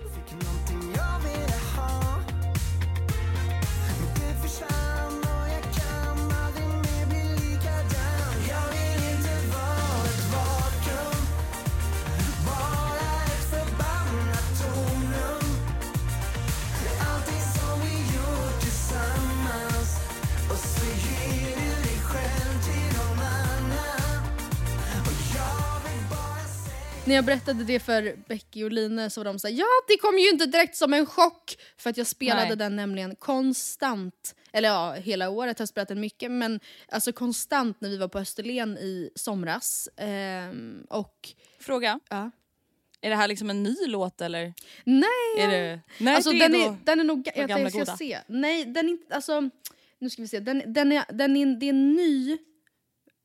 [27.10, 30.18] När jag berättade det för Becky och Line så var de såhär ja det kom
[30.18, 32.56] ju inte direkt som en chock för att jag spelade Nej.
[32.56, 34.34] den nämligen konstant.
[34.52, 38.08] Eller ja, hela året har jag spelat den mycket men alltså konstant när vi var
[38.08, 39.88] på Österlen i somras.
[39.96, 41.28] Ehm, och
[41.60, 42.30] Fråga, ja.
[43.00, 44.54] är det här liksom en ny låt eller?
[44.84, 45.38] Nej!
[45.38, 47.30] Är det, nej alltså, det den, är då, den är nog...
[47.34, 47.96] Jag, jag ska goda.
[47.96, 48.18] se.
[48.26, 49.14] Nej, den är inte...
[49.14, 49.50] Alltså,
[49.98, 50.40] nu ska vi se.
[50.40, 52.38] Den, den är, den är, det är en ny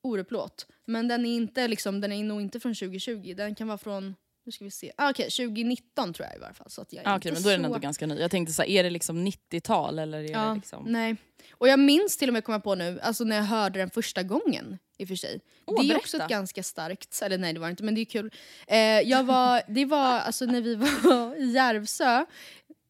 [0.05, 0.67] Orup-låt.
[0.85, 3.33] Men den är, inte, liksom, den är nog inte från 2020.
[3.37, 4.15] Den kan vara från...
[4.45, 4.91] Nu ska vi se.
[4.97, 6.69] Ah, Okej, 2019 tror jag i varje fall.
[6.69, 7.65] Så att jag ah, okej, men då är den så...
[7.65, 8.15] ändå ganska ny.
[8.19, 10.83] Jag tänkte så här, är det liksom 90-tal eller är Ja, det liksom...
[10.87, 11.15] nej.
[11.51, 14.23] Och jag minns till och med, komma på nu, alltså när jag hörde den första
[14.23, 15.41] gången i och för sig.
[15.65, 15.99] Åh, det är berätta.
[16.01, 18.31] också ett ganska starkt, eller nej det var inte men det är kul.
[18.67, 22.25] Eh, jag var, det var alltså när vi var i Järvsö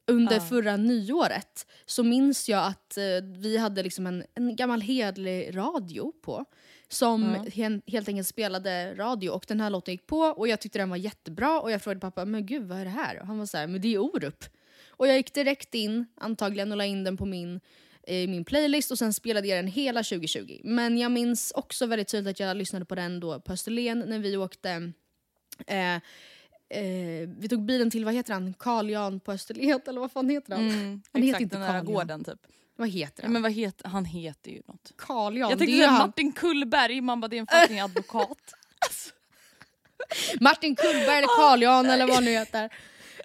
[0.08, 0.42] under Ja.
[0.42, 3.04] förra nyåret så minns jag att eh,
[3.38, 6.46] vi hade liksom en, en gammal hedlig radio på
[6.96, 10.80] som hen, helt enkelt spelade radio och den här låten gick på och jag tyckte
[10.80, 13.20] den var jättebra och jag frågade pappa men gud vad är det här?
[13.20, 14.44] Och han var så här, men det är Orup.
[14.90, 17.60] Och jag gick direkt in antagligen och la in den på min,
[18.04, 20.62] eh, min playlist och sen spelade jag den hela 2020.
[20.64, 24.20] Men jag minns också väldigt tydligt att jag lyssnade på den då på Österlen när
[24.20, 24.92] vi åkte
[25.68, 25.98] eh,
[26.70, 30.30] Eh, vi tog bilen till, vad heter han, Carl Jan på Österlen eller vad fan
[30.30, 30.70] heter han?
[30.70, 32.48] Mm, Han heter exakt, inte den där gården typ.
[32.76, 33.34] Vad heter Ja, han?
[33.34, 34.92] men vad heter, han heter ju något.
[34.98, 36.08] Carl Jan, jag tänkte säga han.
[36.08, 38.38] Martin Kullberg, man bara det är en fucking advokat.
[40.42, 42.70] Martin Kullberg eller Carl Jan eller vad han nu heter.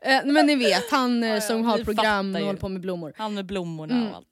[0.03, 3.13] Eh, men ni vet, han eh, ja, som har program och håller på med blommor.
[3.17, 4.09] Han med blommorna Mm.
[4.11, 4.27] och allt.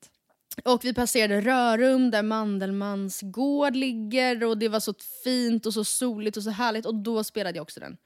[0.64, 5.84] Och vi passerade Rörum där Mandelmans gård ligger och det var så fint och så
[5.84, 7.96] soligt och så härligt och då spelade jag också den.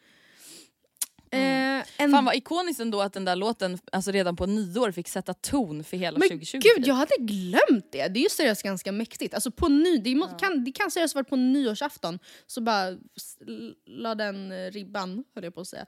[1.33, 2.11] Eh, en...
[2.11, 5.85] Fan vad ikoniskt ändå att den där låten alltså redan på nyår fick sätta ton
[5.85, 6.59] för hela Men 2020.
[6.62, 8.09] gud, jag hade glömt det!
[8.09, 9.35] Det är ju seriöst ganska mäktigt.
[9.35, 12.97] Alltså på ny, det, må, kan, det kan seriöst varit på nyårsafton så bara
[13.87, 15.87] la den eh, ribban, höll jag på att säga,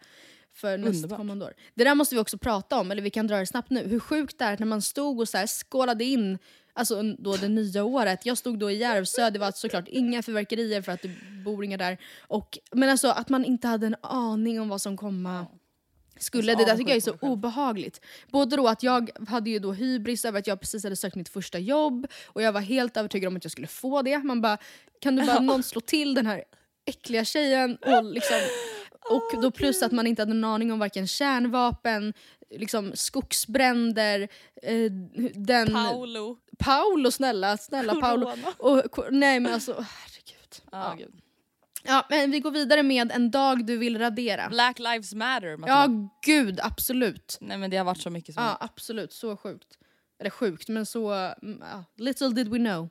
[0.55, 1.53] för nästkommande år.
[1.75, 3.89] Det där måste vi också prata om, eller vi kan dra det snabbt nu.
[3.89, 6.39] Hur sjukt det är när man stod och så skålade in
[6.77, 8.27] Alltså då det nya året.
[8.27, 11.11] Jag stod då i Järvsö, det var såklart inga fyrverkerier för att det
[11.45, 11.99] bor inga där.
[12.21, 15.47] Och, men alltså att man inte hade en aning om vad som komma
[16.19, 16.53] skulle.
[16.53, 18.01] Jag är så Det där tycker jag är så obehagligt.
[18.31, 21.29] Både då att jag hade ju då hybris över att jag precis hade sökt mitt
[21.29, 24.19] första jobb och jag var helt övertygad om att jag skulle få det.
[24.19, 24.59] Man bara,
[25.01, 26.45] kan du bara någon slå till den här
[26.87, 27.77] äckliga tjejen?
[27.77, 28.37] Och, liksom,
[29.11, 32.15] och då plus att man inte hade en aning om varken kärnvapen,
[32.51, 34.29] liksom skogsbränder,
[34.63, 34.93] eh,
[35.35, 35.73] den...
[35.73, 36.39] Paolo.
[36.59, 38.27] Paolo snälla, snälla Paolo.
[38.27, 38.49] Corona.
[38.59, 40.63] Och, ko- nej men alltså, oh, herregud.
[40.73, 40.95] Ja, Ja.
[40.99, 41.15] gud.
[41.87, 44.49] Ja, men vi går vidare med en dag du vill radera.
[44.49, 45.81] Black lives matter Matilda.
[45.81, 47.39] Ja, gud, absolut.
[47.41, 49.13] Nej men det har varit så mycket som Ja, absolut.
[49.13, 49.79] Så sjukt.
[50.21, 51.13] Eller sjukt, men så...
[51.43, 51.85] mm, ja.
[51.97, 52.89] Little did we know.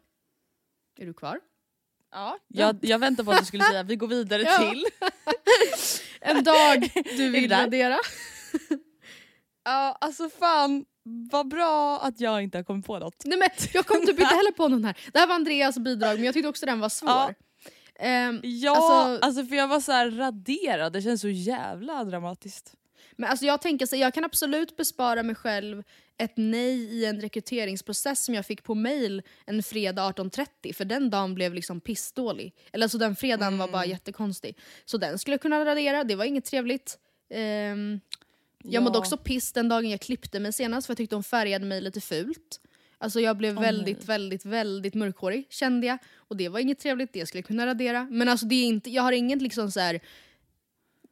[0.99, 1.39] Är du kvar?
[2.12, 4.86] Ja, jag, jag väntar på att du skulle säga vi går vidare till.
[6.21, 7.97] En dag du Är vill radera.
[9.63, 10.86] Ja alltså fan
[11.32, 13.26] vad bra att jag inte har kommit på något.
[13.26, 14.97] Nej, men jag kom typ inte heller på någon här.
[15.13, 17.10] Det här var Andreas bidrag, men jag tyckte också den var svår.
[17.10, 17.34] Ja.
[17.99, 22.73] Ehm, Ja, Alltså- alltså, för jag var så här raderad, det känns så jävla dramatiskt.
[23.15, 25.84] Men alltså jag tänker så jag kan absolut bespara mig själv
[26.17, 31.10] ett nej i en rekryteringsprocess som jag fick på mail en fredag 18.30 för den
[31.10, 32.54] dagen blev liksom pissdålig.
[32.71, 33.71] Eller alltså den fredagen var Mm.
[33.71, 34.58] bara jättekonstig.
[34.86, 36.97] Så den skulle jag kunna radera, det var inget trevligt.
[37.34, 37.99] Ehm,
[38.63, 38.99] jag mådde Ja.
[38.99, 42.02] också piss den dagen jag klippte mig senast för jag tyckte hon färgade mig lite
[42.02, 42.60] fult.
[42.97, 44.06] Alltså jag blev Åh, väldigt, nej.
[44.08, 45.97] väldigt, väldigt mörkhårig kände jag.
[46.15, 48.08] Och det var inget trevligt, det skulle jag kunna radera.
[48.12, 49.99] Men alltså det är inte, jag har inget liksom så här.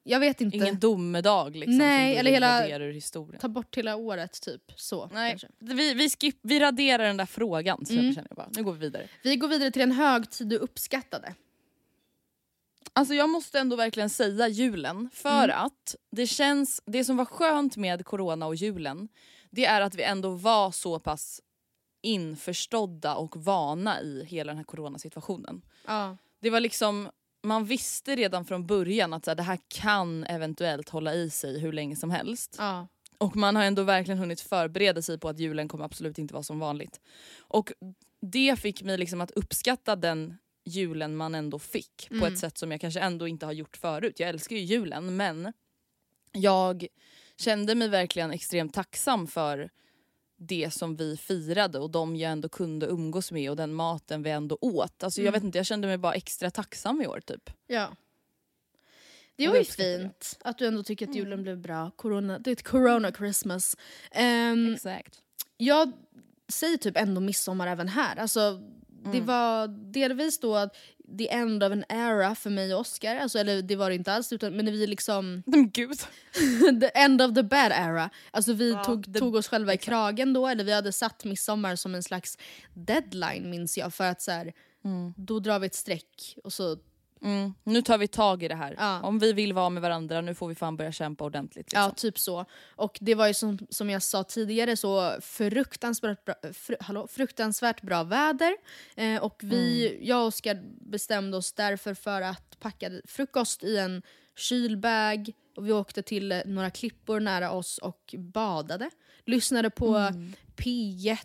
[0.03, 0.57] Jag vet inte.
[0.57, 3.41] Ingen domedag liksom Nej, eller hela- historien.
[3.41, 4.61] Ta bort hela året typ.
[4.75, 5.47] Så Nej, kanske.
[5.59, 8.13] vi, vi, skip, vi raderar den där frågan så Mm.
[8.15, 8.49] känner jag bara.
[8.55, 9.07] Nu går vi vidare.
[9.23, 11.33] Vi går vidare till en högtid du uppskattade.
[12.93, 15.65] Alltså jag måste ändå verkligen säga julen för Mm.
[15.65, 19.07] att det känns, det som var skönt med corona och julen
[19.49, 21.41] det är att vi ändå var så pass
[22.01, 25.61] införstådda och vana i hela den här coronasituationen.
[25.87, 26.17] Ja.
[26.39, 27.09] Det var liksom,
[27.43, 31.59] man visste redan från början att så här, det här kan eventuellt hålla i sig
[31.59, 32.55] hur länge som helst.
[32.59, 32.87] ja.
[33.17, 36.43] Och man har ändå verkligen hunnit förbereda sig på att julen kommer absolut inte vara
[36.43, 37.01] som vanligt.
[37.39, 37.71] Och
[38.21, 42.33] det fick mig liksom att uppskatta den julen man ändå fick på Mm.
[42.33, 44.19] ett sätt som jag kanske ändå inte har gjort förut.
[44.19, 45.53] Jag älskar ju julen men
[46.31, 46.87] jag
[47.37, 49.69] kände mig verkligen extremt tacksam för
[50.37, 54.29] det som vi firade och de jag ändå kunde umgås med och den maten vi
[54.29, 55.03] ändå åt.
[55.03, 55.33] Alltså jag Mm.
[55.33, 57.49] vet inte, jag kände mig bara extra tacksam i år typ.
[57.67, 57.95] ja.
[59.35, 59.67] Det var ju jag.
[59.67, 61.91] fint att du ändå tycker att julen blev bra.
[61.95, 63.77] Corona, det är ett corona Christmas.
[64.11, 65.19] Ehm, Exakt.
[65.57, 65.91] jag
[66.47, 68.15] säger typ ändå midsommar även här.
[68.15, 68.61] Alltså,
[69.03, 69.25] Det Mm.
[69.25, 70.75] var delvis då att
[71.17, 73.15] the end of an era för mig och Oscar.
[73.15, 75.97] Alltså, eller det var det inte alls, utan, men vi liksom Men gud.
[76.81, 78.09] the end of the bad era.
[78.31, 81.25] Alltså vi Ja, tog, det- tog oss själva i kragen då, eller vi hade satt
[81.25, 82.37] midsommar som en slags
[82.73, 83.93] deadline minns jag.
[83.93, 84.53] För att så här,
[85.15, 86.77] då drar vi ett streck och så
[87.23, 87.53] Mm.
[87.63, 88.75] Nu tar vi tag i det här.
[88.77, 89.01] Ja.
[89.01, 91.65] Om vi vill vara med varandra, nu får vi fan börja kämpa ordentligt.
[91.65, 91.81] Liksom.
[91.81, 92.45] Ja, typ så.
[92.75, 97.81] Och det var ju som, som jag sa tidigare så fruktansvärt bra, fru, hallå, fruktansvärt
[97.81, 98.55] bra väder.
[98.95, 104.01] Eh, och vi, jag och Oskar bestämde oss därför för att packa frukost i en
[104.35, 105.31] kylbag.
[105.55, 108.89] Och vi åkte till eh, några klippor nära oss och badade.
[109.25, 109.95] Lyssnade på
[110.57, 111.17] P1.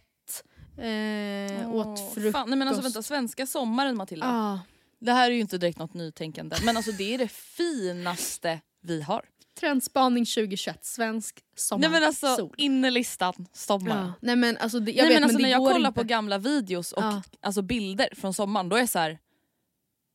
[0.78, 2.32] Eh, åt frukost.
[2.32, 4.26] Fan, nej men alltså vänta, svenska sommaren Matilda.
[4.26, 4.60] Ah,
[5.00, 9.02] Det här är ju inte direkt något nytänkande men alltså det är det finaste vi
[9.02, 9.24] har.
[9.60, 11.80] trendspaning 2021, svensk sommar.
[11.80, 12.54] Nej men alltså sol.
[12.58, 13.96] innerlistan sommar.
[14.06, 14.12] Ja.
[14.22, 16.00] Nej men alltså det, jag Nej, vet men alltså men när jag kollar inte.
[16.00, 17.22] på gamla videos och Ja.
[17.40, 19.18] alltså bilder från sommaren då är jag så här.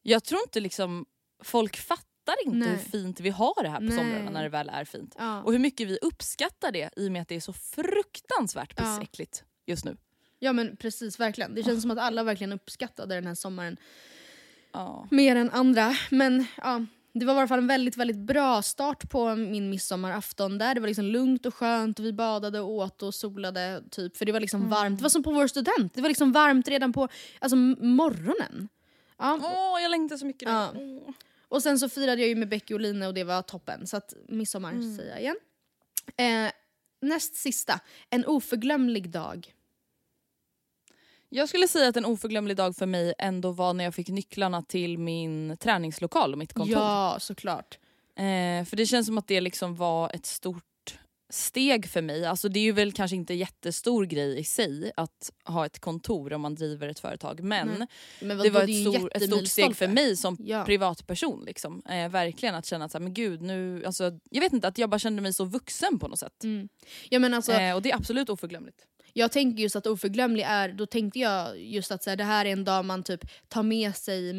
[0.01, 1.05] Jag tror inte liksom
[1.43, 2.69] folk fattar inte Nej.
[2.69, 3.97] hur fint vi har det här på Nej.
[3.97, 5.15] somrarna när det väl är fint.
[5.17, 5.43] Ja.
[5.43, 9.43] Och hur mycket vi uppskattar det i och med att det är så fruktansvärt pissäckligt
[9.65, 9.97] just nu.
[10.39, 11.55] Ja men precis, verkligen.
[11.55, 13.77] Det känns som att alla verkligen uppskattade den här sommaren
[14.73, 15.07] Ja.
[15.11, 15.95] mer än andra.
[16.09, 20.57] Men ja, det var i alla fall en väldigt, väldigt bra start på min midsommarafton
[20.57, 20.75] där.
[20.75, 24.17] Det var liksom lugnt och skönt och vi badade och åt och solade typ.
[24.17, 24.99] För det var liksom varmt.
[24.99, 25.93] Det var som på vår student.
[25.93, 27.07] Det var liksom varmt redan på
[27.39, 28.69] alltså, morgonen.
[29.17, 29.39] Ja.
[29.43, 30.53] Åh jag längtar så mycket nu.
[30.53, 30.71] Ja.
[30.75, 31.13] Åh.
[31.47, 33.87] Och sen så firade jag ju med Becky och Line och det var toppen.
[33.87, 35.35] Så att midsommar säger jag igen.
[36.17, 36.51] Eh,
[37.01, 37.79] näst sista,
[38.09, 39.53] en oförglömlig dag.
[41.33, 44.61] Jag skulle säga att en oförglömlig dag för mig ändå var när jag fick nycklarna
[44.61, 46.77] till min träningslokal och mitt kontor.
[46.77, 47.77] Ja, såklart.
[48.15, 50.63] Eh, för det känns som att det liksom var ett stort
[51.29, 52.25] steg för mig.
[52.25, 56.33] Alltså det är ju väl kanske inte jättestor grej i sig att ha ett kontor
[56.33, 57.87] om man driver ett företag men Nej.
[58.21, 60.65] Men det vadå, var ju ett, stor, ett stort steg för mig som Ja.
[60.65, 61.43] privatperson.
[61.45, 61.81] Liksom.
[61.89, 64.77] Eh, verkligen att känna att så här, men gud, nu, alltså, jag vet inte, att
[64.77, 66.43] jag bara kände mig så vuxen på något sätt.
[66.43, 66.69] Mm.
[67.09, 68.85] Ja, men alltså, eh, och det är absolut oförglömligt.
[69.13, 72.45] Jag tänker just att oförglömlig är, då tänkte jag just att så här, det här
[72.45, 74.33] är en dag man typ tar med sig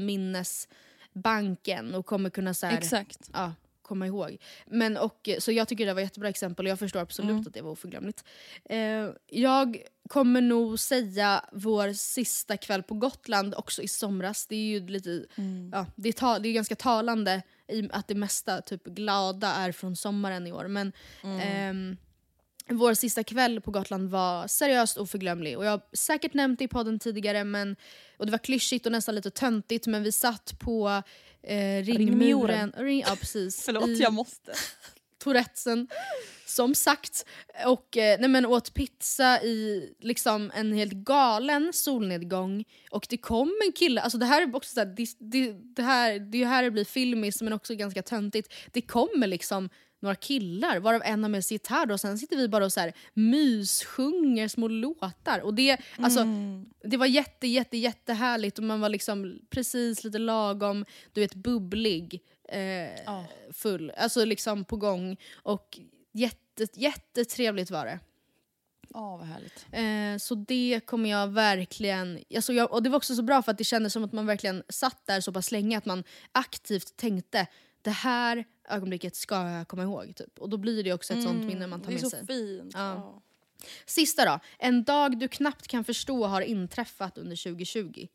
[1.14, 3.31] minnesbanken och kommer kunna så här, Exakt.
[3.33, 3.53] ja,
[3.83, 4.37] komma ihåg.
[4.66, 7.45] Men och, så jag tycker det var ett jättebra exempel och jag förstår absolut Mm.
[7.47, 8.25] att det var oförglömligt.
[8.64, 14.47] Eh, jag kommer nog säga vår sista kväll på Gotland också i somras.
[14.47, 15.70] Det är ju lite, Mm.
[15.75, 19.73] ja, det är, ta, det är ganska talande i att det mesta typ glada är
[19.73, 20.68] från sommaren i år.
[20.68, 20.93] Men
[21.25, 21.41] Mm.
[21.41, 21.97] ehm,
[22.68, 25.58] vår sista kväll på Gotland var seriöst oförglömlig.
[25.58, 27.76] Och jag har säkert nämnt det i podden tidigare, men,
[28.16, 31.02] och det var klyschigt och nästan lite töntigt, men vi satt på
[31.42, 32.72] eh, ringmuren.
[32.76, 34.52] Ring, ja, precis, i måste.
[35.18, 35.88] Tourettesen,
[36.46, 37.26] som sagt.
[37.66, 42.64] Och eh, nej, men åt pizza i liksom en helt galen solnedgång.
[42.90, 45.82] Och det kom en kille, alltså det här är också så här, det, det, det,
[45.82, 48.52] här, det är ju här det blir filmiskt men också ganska töntigt.
[48.72, 49.68] Det kommer liksom
[50.03, 52.80] några killar varav en har med sig gitarr och sen sitter vi bara och så
[52.80, 55.38] här myssjunger små låtar.
[55.40, 56.66] Och det, alltså, Mm.
[56.84, 62.20] det var jätte, jätte, jättehärligt och man var liksom precis lite lagom, du vet bubblig,
[62.48, 63.22] eh,
[63.53, 65.16] full, alltså liksom på gång.
[65.34, 65.78] Och
[66.12, 68.00] jätte, jättetrevligt var det.
[68.94, 69.66] Ja, vad härligt.
[69.72, 72.18] Eh, så det kommer jag verkligen...
[72.36, 74.26] Alltså jag, och det var också så bra för att det kändes som att man
[74.26, 77.46] verkligen satt där så pass länge att man aktivt tänkte
[77.82, 80.12] det här ögonblicket ska jag komma ihåg.
[80.16, 80.38] Typ.
[80.38, 82.16] Och då blir det också ett sånt minne man tar Mm, det är med så
[82.16, 82.26] sig.
[82.26, 82.72] fint.
[82.74, 82.94] Ja.
[82.94, 83.22] Ja.
[83.86, 84.40] Sista då.
[84.58, 88.06] En dag du knappt kan förstå har inträffat under 2020.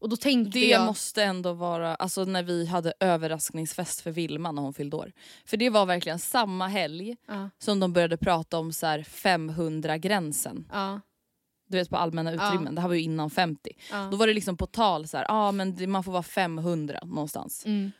[0.00, 0.86] Och då tänkte Det jag...
[0.86, 5.12] måste ändå vara alltså när vi hade överraskningsfest för Vilma när hon fyllde år.
[5.44, 7.50] För det var verkligen samma helg Ja.
[7.58, 10.68] som de började prata om så här 500-gränsen.
[10.72, 11.00] Ja,
[11.66, 13.70] Du vet på allmänna utrymmen, det här var ju innan 50.
[13.90, 14.08] ja.
[14.10, 17.66] Då var det liksom på tal så här, ah, men man får vara 500 någonstans.
[17.66, 17.90] Mm.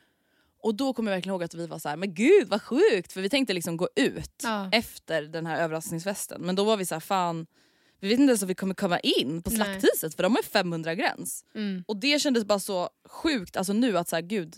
[0.61, 3.13] Och då kommer jag verkligen ihåg att vi var så här, men gud vad sjukt!
[3.13, 4.69] För vi tänkte liksom gå ut Ja.
[4.71, 6.41] efter den här överraskningsfesten.
[6.41, 7.47] Men då var vi så här, fan,
[7.99, 9.57] vi vet inte ens om vi kommer komma in på Nej.
[9.57, 11.45] slakthuset för de har ju 500 gräns.
[11.55, 11.83] Mm.
[11.87, 14.55] Och det kändes bara så sjukt alltså nu att så här, gud,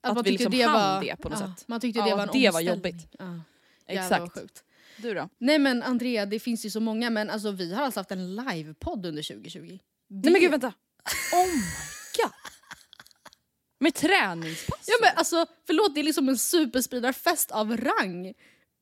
[0.00, 1.68] att man vi liksom hann det på något ja, sätt.
[1.68, 3.06] Man tyckte Ja, det var en det var jobbigt.
[3.18, 3.40] Ja.
[3.86, 4.34] Exakt.
[4.34, 4.62] sjukt.
[4.98, 5.28] Du då?
[5.38, 8.36] Nej men Andrea, det finns ju så många men alltså, vi har alltså haft en
[8.36, 9.78] livepodd under 2020.
[10.08, 10.14] Det...
[10.14, 10.72] Nej men gud vänta!
[11.32, 11.62] Oh my
[12.22, 12.32] god!
[13.78, 14.84] Med träningspass?
[14.86, 18.34] Ja men alltså förlåt, det är liksom en superspridarfest av rang.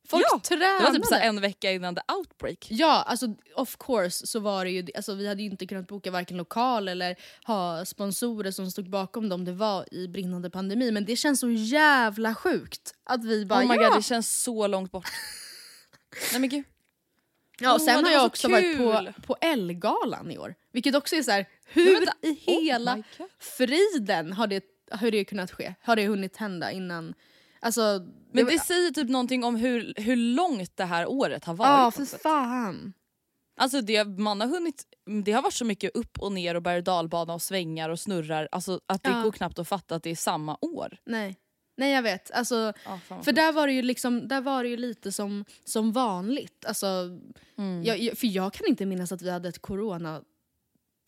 [0.09, 0.79] Folk Ja, tränade.
[0.79, 2.67] det var typ så en vecka innan the outbreak.
[2.71, 3.27] Ja, alltså
[3.57, 6.89] of course så var det ju, alltså, vi hade ju inte kunnat boka varken lokal
[6.89, 7.17] eller
[7.47, 10.91] ha sponsorer som stod bakom dem det var i brinnande pandemi.
[10.91, 13.89] Men det känns så jävla sjukt att vi bara oh my ja!
[13.89, 15.07] god det känns så långt bort.
[16.33, 16.65] Nej men gud.
[17.61, 19.13] ja och Åh, sen det har jag också varit på, kul.
[19.27, 20.55] på Elgalan i år.
[20.73, 22.35] Vilket också är så här, hur i oh
[22.65, 23.29] hela God.
[23.41, 25.75] friden har det, har det kunnat ske?
[25.83, 27.15] Har det hunnit hända innan?
[27.61, 27.81] Alltså,
[28.33, 31.69] Men var- det säger typ någonting om hur, hur långt det här året har varit.
[31.69, 32.93] Ja, på för fan.
[33.57, 34.85] Alltså det, man har hunnit,
[35.25, 38.01] det har varit så mycket upp och ner och berg och dalbana och svängar och
[38.01, 38.49] snurrar.
[38.53, 39.23] Alltså att det Ja.
[39.23, 40.97] går knappt att fatta att det är samma år.
[41.07, 41.37] Nej.
[41.77, 42.31] Nej jag vet.
[42.31, 45.93] Alltså, Ja, För där var det ju, liksom, där var det ju lite som, som
[45.93, 46.65] vanligt.
[46.67, 46.87] Alltså,
[47.59, 47.83] Mm.
[47.85, 49.59] jag, för jag kan inte minnas att vi hade ett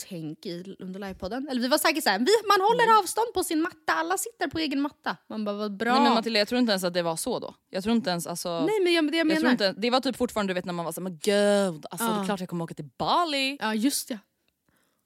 [0.00, 1.48] corona-tänk i, under livepodden.
[1.48, 4.58] Eller vi var säkert såhär, vi, man håller avstånd på sin matta, alla sitter på
[4.58, 5.16] egen matta.
[5.28, 5.92] Man bara, vad bra.
[5.94, 7.54] Nej, men Matilda, jag tror inte ens att det var så då.
[7.70, 8.60] Jag tror inte ens alltså...
[8.60, 9.50] Nej men jag, det jag jag menar.
[9.50, 12.12] inte, det var typ fortfarande du vet när man var såhär, men gud, alltså, det
[12.14, 12.20] Ja.
[12.20, 13.56] är klart jag kommer åka till Bali.
[13.60, 14.18] Ja just ja.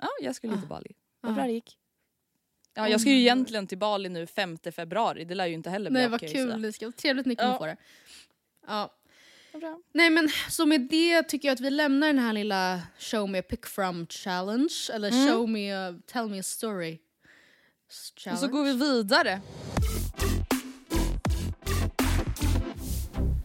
[0.03, 0.91] Ja, jag skulle till Bali.
[1.21, 1.35] Vad Ja.
[1.35, 1.77] bra det gick.
[2.75, 5.91] Ja, jag ska ju egentligen till Bali nu 5 februari, det lär ju inte heller
[5.91, 6.93] bli Nej vad kul det ska.
[6.93, 7.59] Trevligt ni kommer Ja.
[7.59, 7.77] få det.
[8.67, 8.95] Ja.
[9.53, 9.81] Bra.
[9.93, 13.39] Nej men så med det tycker jag att vi lämnar den här lilla show me
[13.39, 14.75] a pick from challenge.
[14.93, 15.29] Eller Mm.
[15.29, 16.99] show me a, tell me a story
[17.87, 18.41] Och challenge.
[18.41, 19.41] så går vi vidare.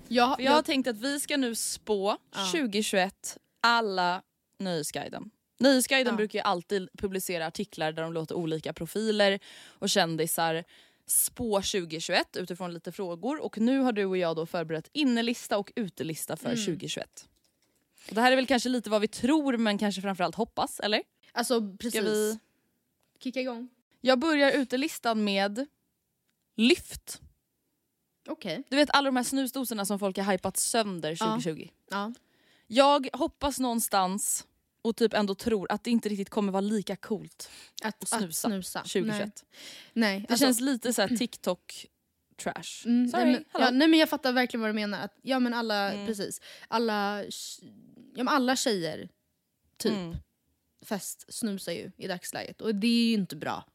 [0.08, 2.18] jag, jag har tänkt att vi ska nu spå
[2.52, 4.22] 2021 alla
[4.60, 5.30] Nöjesguiden.
[5.60, 6.18] Nöjesguiden Ja.
[6.18, 10.64] brukar ju alltid publicera artiklar där de låter olika profiler och kändisar
[11.06, 15.72] spå 2021 utifrån lite frågor och nu har du och jag då förberett innelista och
[15.76, 17.30] utelista för 2021.
[18.10, 21.04] Och det här är väl kanske lite vad vi tror men kanske framförallt hoppas, eller?
[21.32, 22.02] Alltså precis.
[22.02, 22.40] Ska vi...
[23.20, 23.70] Kicka igång.
[24.02, 25.68] Jag börjar utelistan med
[26.56, 27.22] Lyft.
[28.28, 28.64] Okej.
[28.70, 31.70] Du vet alla de här snusdoserna som folk har hypat sönder 2020.
[31.90, 32.14] Ja.
[32.68, 34.48] Jag hoppas någonstans
[34.86, 37.50] och typ ändå tror att det inte riktigt kommer vara lika coolt
[37.84, 38.80] Att, att snusa, att snusa.
[38.80, 39.18] 2021.
[39.20, 39.32] Nej,
[39.94, 41.86] Nej Det alltså, känns lite så här TikTok
[42.44, 42.86] trash.
[42.86, 45.02] Mm, Sorry, nej, men, ja, nej men jag fattar verkligen vad du menar.
[45.02, 46.08] Att, ja men alla, Mm.
[46.08, 46.42] precis.
[46.68, 47.24] Alla,
[48.16, 49.10] ja, men alla tjejer,
[49.78, 50.18] typ, Mm.
[50.86, 52.62] fest snusar ju i dagsläget.
[52.62, 53.66] Och det är ju inte bra.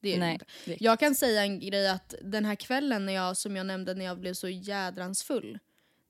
[0.00, 0.84] Det är Nej, inte.
[0.84, 4.04] Jag kan säga en grej att den här kvällen när jag, som jag nämnde när
[4.04, 5.58] jag blev så jädrans full.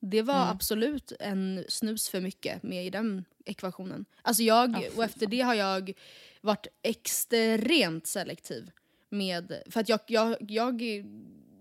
[0.01, 0.49] Det var Mm.
[0.49, 4.05] absolut en snus för mycket med i den ekvationen.
[4.23, 5.93] Alltså jag, och efter det har jag
[6.41, 8.71] varit extremt selektiv.
[9.09, 10.83] Med, för att jag, jag, jag,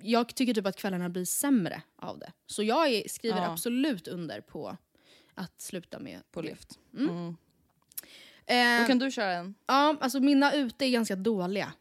[0.01, 2.31] jag tycker typ att kvällarna blir sämre av det.
[2.45, 3.51] Så jag är, skriver Ja.
[3.51, 4.77] absolut under på
[5.35, 6.79] att sluta med På lyft.
[6.97, 7.09] Mm.
[7.09, 7.35] Mm.
[8.45, 9.55] Eh, Då kan du köra en.
[9.65, 11.73] Ja, alltså mina ute är ganska dåliga.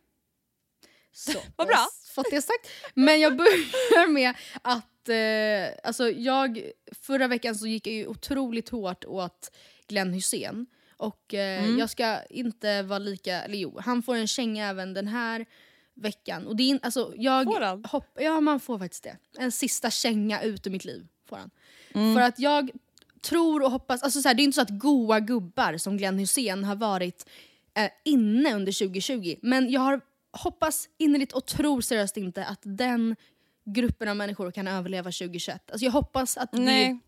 [1.13, 1.87] Så, Vad bra.
[2.15, 2.69] Fått det sagt.
[2.95, 6.71] Men jag börjar med att, eh, alltså jag,
[7.01, 9.53] förra veckan så gick jag ju otroligt hårt åt
[9.89, 10.66] Glenn Hussein.
[10.97, 11.78] Och eh, Mm.
[11.78, 15.47] jag ska inte vara lika, eller jo, han får en känga även den här
[15.95, 16.47] veckan.
[16.47, 17.84] Och det är, in- alltså, jag Får han?
[17.84, 19.16] Hopp, ja, man får faktiskt det.
[19.39, 21.51] En sista känga ut ur mitt liv får han.
[21.95, 22.14] Mm.
[22.14, 22.70] För att jag
[23.20, 26.18] tror och hoppas, alltså så här, det är inte så att goa gubbar som Glenn
[26.18, 27.28] Hussein har varit
[27.74, 29.36] eh, inne under 2020.
[29.43, 30.01] Men jag har
[30.32, 33.16] hoppas innerligt och tror seriöst inte att den
[33.64, 35.70] gruppen av människor kan överleva 2021.
[35.70, 36.99] Alltså jag hoppas att Nej,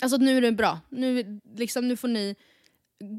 [0.00, 0.80] alltså nu är det bra.
[0.88, 2.36] Nu, liksom, nu får ni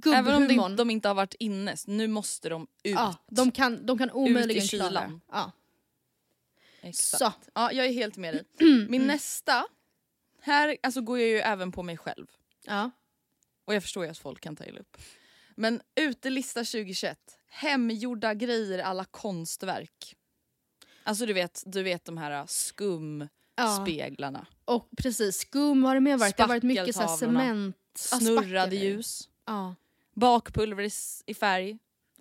[0.05, 0.75] även om det, gubbhumorn.
[0.75, 2.93] de inte har varit inne, nu måste de ut.
[2.93, 5.11] ja, de, kan, de kan omöjligen klara kylan.
[5.13, 5.19] det.
[5.31, 5.51] Ja.
[6.81, 7.19] Exakt.
[7.19, 7.51] Så.
[7.53, 8.43] Ja, jag är helt med dig.
[8.89, 9.65] Min nästa,
[10.41, 12.27] här alltså, går jag ju även på mig själv.
[12.65, 12.91] Ja.
[13.65, 14.97] Och jag förstår ju att folk kan ta illa upp.
[15.55, 17.19] Men utelista 2021.
[17.47, 20.15] Hemgjorda grejer alla konstverk.
[21.03, 22.45] Alltså du vet, du vet de här
[23.55, 24.45] Ja.
[24.65, 26.37] Och precis, skum har det med varit.
[26.37, 27.75] Det har varit mycket så cement.
[27.95, 29.29] Snurrade ljus.
[29.45, 29.75] Ja.
[30.13, 30.91] Bakpulver
[31.25, 31.77] i, färg.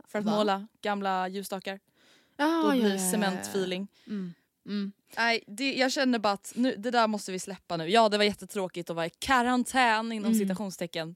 [0.09, 0.37] För att Va?
[0.37, 1.81] måla gamla ljusstakar.
[2.37, 3.11] Ja, Då blir ja, ja.
[3.11, 3.89] cementfeeling.
[4.07, 4.35] Mm.
[4.67, 4.93] Mm.
[5.17, 7.89] Nej, det, jag känner bara att nu, det där måste vi släppa nu.
[7.89, 10.39] Ja, det var jättetråkigt att vara i karantän inom Mm.
[10.39, 11.15] citationstecken.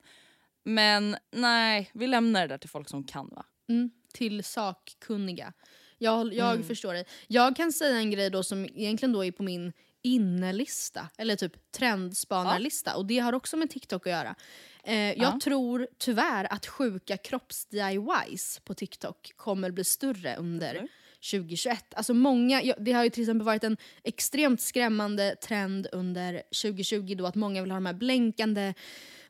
[0.64, 3.44] Men nej, vi lämnar det där till folk som kan va?
[3.68, 3.90] Mm.
[4.12, 5.52] Till sakkunniga.
[5.98, 6.66] Jag, jag Mm.
[6.66, 7.04] förstår dig.
[7.26, 9.72] Jag kan säga en grej då som egentligen då är på min
[10.14, 12.96] innelista, eller typ trendspanarlista.
[12.96, 14.34] Och det har också med TikTok att göra.
[14.84, 15.38] Eh, jag Ja.
[15.44, 20.88] tror tyvärr att sjuka kropps-DIYs på TikTok kommer bli större under Okej.
[21.30, 21.94] 2021.
[21.94, 27.26] Alltså många, det har ju till exempel varit en extremt skrämmande trend under 2020 då
[27.26, 28.74] att många vill ha de här blänkande,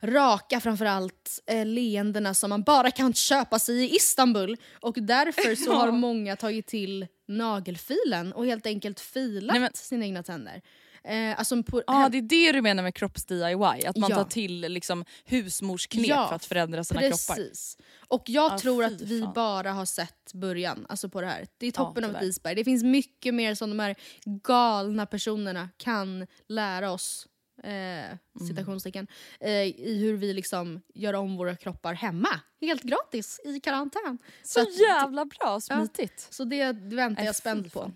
[0.01, 4.57] raka framförallt eh, leendena som man bara kan köpa sig i Istanbul.
[4.81, 10.05] Och därför så har många tagit till nagelfilen och helt enkelt filat Nej, men- sina
[10.05, 10.63] egna tänder.
[11.09, 13.87] Eh, alltså på, Ja, ah, det är det du menar med kropps-DIY?
[13.87, 14.17] Att man Ja.
[14.17, 17.35] tar till liksom, husmorsknep Ja, för att förändra sina kroppar?
[17.35, 17.79] Precis.
[18.09, 19.33] Och jag Ja, tror att vi fan.
[19.35, 21.47] bara har sett början alltså på det här.
[21.59, 22.55] Det är toppen av ett isberg.
[22.55, 23.95] Det finns mycket mer som de här
[24.25, 27.29] galna personerna kan lära oss
[27.63, 28.05] Mm.
[28.13, 29.07] eh, citationstecken,
[29.41, 32.29] eh, i hur vi liksom gör om våra kroppar hemma.
[32.61, 34.19] Helt gratis i karantän.
[34.45, 36.27] Så att- jävla bra, smidigt.
[36.31, 37.93] Så det väntar jag spänt på.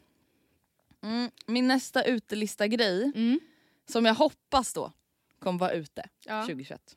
[1.03, 3.41] Mm, min nästa utelista-grej, Mm.
[3.89, 4.93] som jag hoppas då
[5.39, 6.43] kommer vara ute Ja.
[6.47, 6.97] 2021.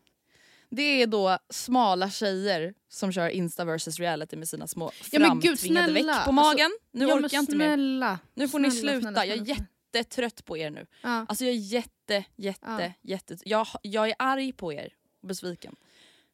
[0.70, 5.22] Det är då smala tjejer som kör Insta versus reality med sina små Ja, gud,
[5.28, 5.94] framtvingade snälla.
[5.94, 6.72] veck på Alltså, magen.
[6.92, 8.18] nu ja, orkar jag inte mer.
[8.34, 9.02] Nu får ni Snälla, sluta.
[9.02, 10.86] snälla, jag är jättetrött på er nu.
[11.02, 11.26] Ja.
[11.30, 12.92] Alltså jag är jätte, jätte, Ja.
[13.02, 13.38] jätte...
[13.46, 15.76] Jag, jag är arg på er och besviken.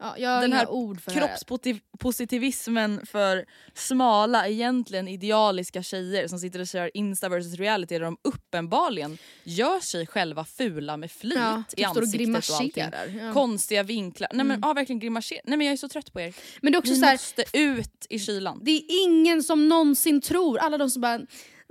[0.01, 1.11] Ja, jag Den här ord för.
[1.11, 8.17] Kroppspositivismen för smala, egentligen idealiska tjejer som sitter och kör Insta versus reality där de
[8.21, 12.71] uppenbarligen gör sig själva fula med flit Ja, i typ står och ansiktet och allting.
[12.75, 13.25] grimaserar.
[13.27, 13.33] Ja.
[13.33, 14.29] Konstiga vinklar.
[14.33, 14.67] Nej men Mm.
[14.69, 15.39] ja, verkligen grimaser.
[15.43, 16.33] Nej men jag är så trött på er.
[16.61, 18.59] Men det är också Ni så här, måste ut i kylan.
[18.63, 21.21] Det är ingen som någonsin tror, alla de som bara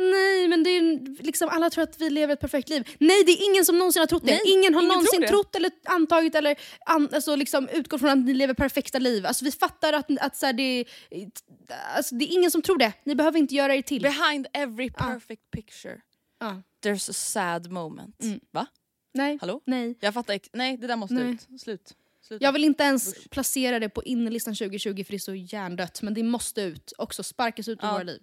[0.01, 2.89] Nej men det är liksom, alla tror att vi lever ett perfekt liv.
[2.99, 4.33] Nej det är ingen som någonsin har trott det.
[4.33, 8.11] Nej, ingen har ingen någonsin tror trott eller antagit eller an, alltså, liksom, utgått från
[8.11, 9.27] att ni lever perfekta liv.
[9.27, 10.85] Alltså, vi fattar att, att så här, det, är,
[11.97, 12.93] alltså, det är ingen som tror det.
[13.05, 14.03] Ni behöver inte göra er till.
[14.03, 16.01] Behind every perfect picture
[16.41, 16.63] Ja.
[16.85, 18.23] there's a sad moment.
[18.23, 18.41] Mm.
[18.51, 18.67] Va?
[19.15, 19.39] Nej.
[19.41, 19.61] Hallå?
[19.67, 19.99] Nej.
[20.01, 21.33] Jag fattar Nej det där måste Nej.
[21.35, 21.61] ut.
[21.61, 21.95] Slut.
[22.23, 22.45] Sluta.
[22.45, 23.31] Jag vill inte ens Usch.
[23.31, 26.03] placera det på innerlistan 2020 för det är så hjärndött.
[26.03, 26.93] Men det måste ut.
[26.99, 27.93] Också sparkas ut ur Ja.
[27.93, 28.21] våra liv.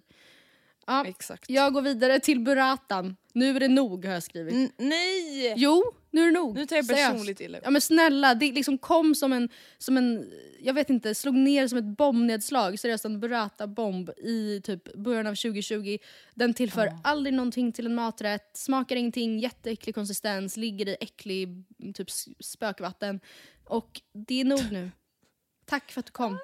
[0.88, 1.50] Ja, Exakt.
[1.50, 3.16] jag går vidare till Buratan.
[3.32, 4.54] Nu är det nog har jag skrivit.
[4.54, 5.54] N- nej!
[5.56, 6.54] Jo, nu är det nog.
[6.54, 7.58] Nu tar jag personligt illa.
[7.64, 11.68] Ja men snälla, det liksom kom som en, som en, jag vet inte, slog ner
[11.68, 12.78] som ett bombnedslag.
[12.78, 15.98] Seriöst en Burrata-bomb i typ början av 2020.
[16.34, 21.64] Den tillför aldrig någonting till en maträtt, smakar ingenting, jätteäcklig konsistens, ligger i äcklig
[21.94, 22.10] typ
[22.40, 23.20] spökvatten.
[23.64, 24.90] Och det är nog nu.
[25.66, 26.38] Tack för att du kom.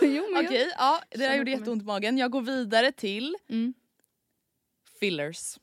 [0.02, 2.18] jo, men jag- Okej, ja, det där gjorde jätteont i magen.
[2.18, 3.74] Jag går vidare till Mm.
[5.00, 5.58] fillers.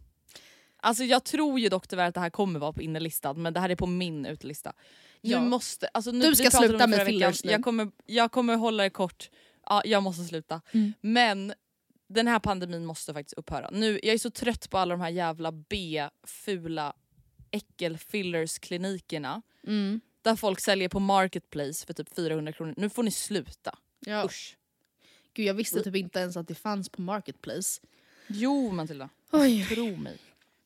[0.84, 3.60] Alltså jag tror ju dock tyvärr att det här kommer vara på innerlistan men det
[3.60, 4.74] här är på min utelista.
[5.22, 5.42] Ja.
[5.44, 7.52] Nu måste, alltså nu, Du ska sluta med fillers nu.
[7.52, 9.30] Jag kommer, jag kommer hålla det kort.
[9.66, 10.62] Ja, jag måste sluta.
[10.72, 10.94] Mm.
[11.02, 11.54] Men
[12.10, 13.70] den här pandemin måste faktiskt upphöra.
[13.72, 16.94] Nu, jag är så trött på alla de här jävla B-fula
[17.52, 20.02] äckelfillers-klinikerna Mm.
[20.22, 22.74] där folk säljer på marketplace för typ 400 kronor.
[22.78, 23.78] Nu får ni sluta.
[24.06, 24.26] Ja.
[24.26, 24.58] Usch.
[25.34, 27.82] Gud jag visste typ inte ens att det fanns på Marketplace.
[28.28, 29.66] Jo Matilda, Oj.
[29.66, 30.18] tro mig.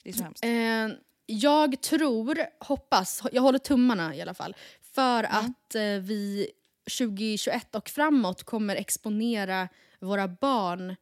[0.03, 0.43] Det är så hemskt.
[0.45, 0.87] Eh,
[1.25, 6.51] jag tror, hoppas, jag håller tummarna i alla fall, för att eh, vi
[6.97, 9.69] 2021 och framåt kommer exponera
[9.99, 10.95] våra barn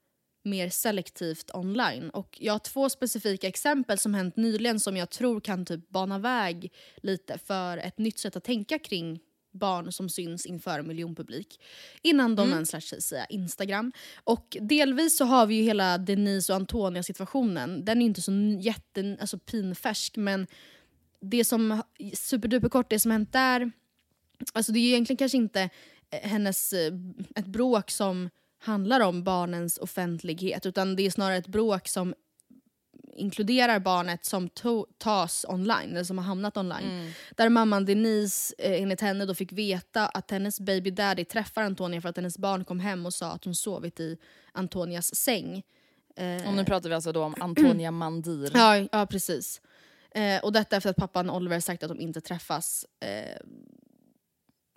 [0.43, 2.09] mer selektivt online.
[2.09, 6.19] Och jag har två specifika exempel som hänt nyligen som jag tror kan typ bana
[6.19, 9.19] väg lite för ett nytt sätt att tänka kring
[9.53, 11.59] barn som syns inför en miljonpublik
[12.01, 13.91] innan de ens lärt sig säga Instagram.
[14.23, 17.85] Och delvis så har vi ju hela Denise och Antonia situationen.
[17.85, 20.47] Den är inte så jätte, alltså pinfärsk men
[21.19, 21.81] det som,
[22.13, 23.71] superduper kort, det som hänt där,
[24.53, 25.69] alltså det är ju egentligen kanske inte
[26.09, 26.93] eh, hennes, eh,
[27.35, 28.29] ett bråk som
[28.59, 32.13] handlar om barnens offentlighet utan det är snarare ett bråk som
[33.15, 37.13] inkluderar barnet som to- tas online, eller som har hamnat online.
[37.35, 42.01] Där mamman Denise eh, enligt henne då fick veta att hennes baby daddy träffar Antonia
[42.01, 44.17] för att hennes barn kom hem och sa att hon sovit i
[44.51, 45.63] Antonias säng.
[46.15, 48.51] Eh, Och nu pratar vi alltså då om Antonia Mandir.
[48.53, 49.61] Ja, ja precis.
[50.15, 52.85] Eh, och detta efter att pappan Oliver sagt att de inte träffas.
[52.99, 53.37] Eh,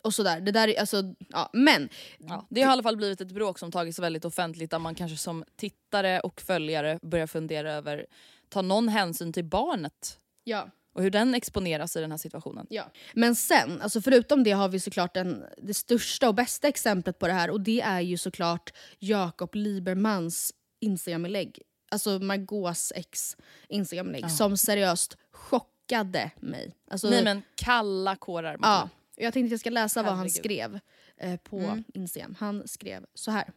[0.06, 0.40] och sådär.
[0.40, 1.88] Det där är, alltså, ja, men
[2.18, 4.94] Ja, det har i alla fall blivit ett bråk som tagits väldigt offentligt där man
[4.94, 8.06] kanske som tittare och följare börjar fundera över,
[8.48, 10.70] tar någon hänsyn till barnet ja.
[10.94, 12.66] och hur den exponeras i den här situationen?
[12.70, 12.90] Ja.
[13.12, 17.26] Men sen, alltså förutom det har vi såklart den, det största och bästa exemplet på
[17.26, 21.62] det här och det är ju såklart Jakob Libermans Instagram-inlägg.
[21.90, 23.36] Alltså Margaux ex
[23.68, 26.74] Instagram-inlägg som seriöst chockade mig.
[26.90, 28.58] Alltså, Nej men kalla kårar.
[28.62, 30.36] Ja, jag tänkte att jag ska läsa vad han Herregud.
[30.36, 30.80] skrev
[31.16, 31.84] eh, på Mm.
[31.94, 32.36] Instagram.
[32.38, 33.52] Han skrev så här.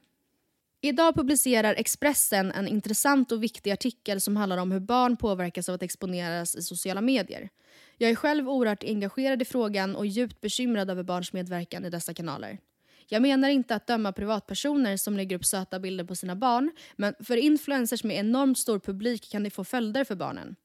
[0.82, 5.76] Idag publicerar Expressen en intressant och viktig artikel som handlar om hur barn påverkas av
[5.76, 7.50] att exponeras i sociala medier.
[7.98, 12.14] Jag är själv oerhört engagerad i frågan och djupt bekymrad över barns medverkan i dessa
[12.14, 12.60] kanaler.
[13.08, 17.16] Jag menar inte att döma privatpersoner som lägger upp söta bilder på sina barn, men
[17.24, 20.56] för influencers med enormt stor publik kan det få följder för barnen.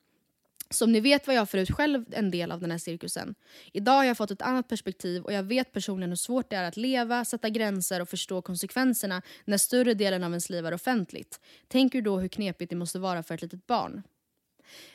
[0.74, 3.34] Som ni vet var jag förut själv en del av den här cirkusen.
[3.72, 6.64] Idag har jag fått ett annat perspektiv och jag vet personligen hur svårt det är
[6.64, 11.40] att leva, sätta gränser och förstå konsekvenserna när större delen av ens liv är offentligt.
[11.68, 14.02] Tänk er då hur knepigt det måste vara för ett litet barn.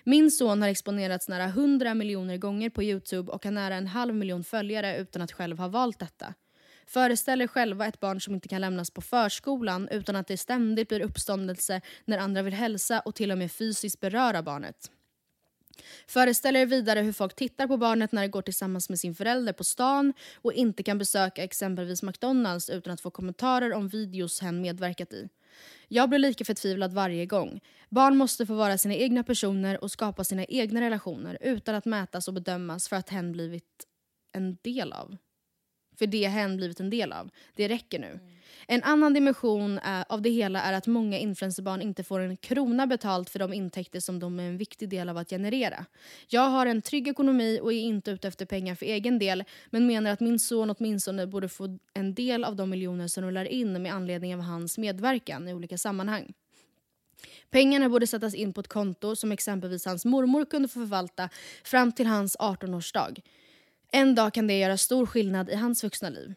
[0.04, 4.16] Min son har exponerats nära 100 miljoner gånger på Youtube och har nära en halv
[4.16, 6.34] miljon följare utan att själv ha valt detta.
[6.86, 10.88] Föreställ er själva ett barn som inte kan lämnas på förskolan utan att det ständigt
[10.88, 14.92] blir uppståndelse när andra vill hälsa och till och med fysiskt beröra barnet.
[16.08, 19.54] Föreställ er vidare hur folk tittar på barnet när det går tillsammans med sin förälder
[19.54, 24.62] på stan och inte kan besöka exempelvis McDonalds utan att få kommentarer om videos hen
[24.62, 25.30] medverkat i.
[25.88, 27.60] Jag blir lika förtvivlad varje gång.
[27.90, 32.28] Barn måste få vara sina egna personer och skapa sina egna relationer utan att mätas
[32.28, 33.88] och bedömas för att hen blivit
[34.32, 35.18] en del av.
[36.00, 37.30] För det hen blivit en del av.
[37.54, 38.08] Det räcker nu.
[38.12, 38.39] Mm.
[38.68, 42.88] En annan dimension eh, av det hela är att många influencerbarn inte får en krona
[42.88, 45.86] betalt för de intäkter som de är en viktig del av att generera.
[46.28, 49.88] Jag har en trygg ekonomi och är inte ute efter pengar för egen del men
[49.88, 53.82] menar att min son åtminstone borde få en del av de miljoner som rullar in
[53.82, 56.34] med anledning av hans medverkan i olika sammanhang.
[57.50, 61.30] Pengarna borde sättas in på ett konto som exempelvis hans mormor kunde få förvalta
[61.64, 63.22] fram till hans 18-årsdag.
[63.92, 66.34] En dag kan det göra stor skillnad i hans vuxna liv.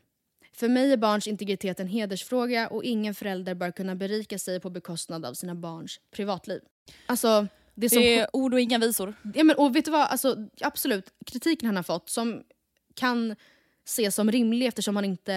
[0.53, 4.71] För mig är barns integritet en hedersfråga och ingen förälder bör kunna berika sig på
[4.71, 6.61] bekostnad av sina barns privatliv.
[7.07, 7.99] Alltså, det som...
[7.99, 9.15] Det är ord och inga visor.
[9.35, 12.43] Ja, men, och vet du vad, alltså, absolut, kritiken han har fått som
[12.95, 13.37] kan
[13.85, 15.35] ses som rimlig eftersom han inte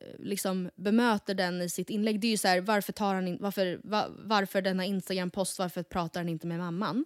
[0.00, 2.20] eh, liksom bemöter den i sitt inlägg.
[2.20, 5.82] Det är ju så här, varför, tar han in, varför, va, varför denna Instagram-post, varför
[5.82, 7.04] pratar han inte med mamman?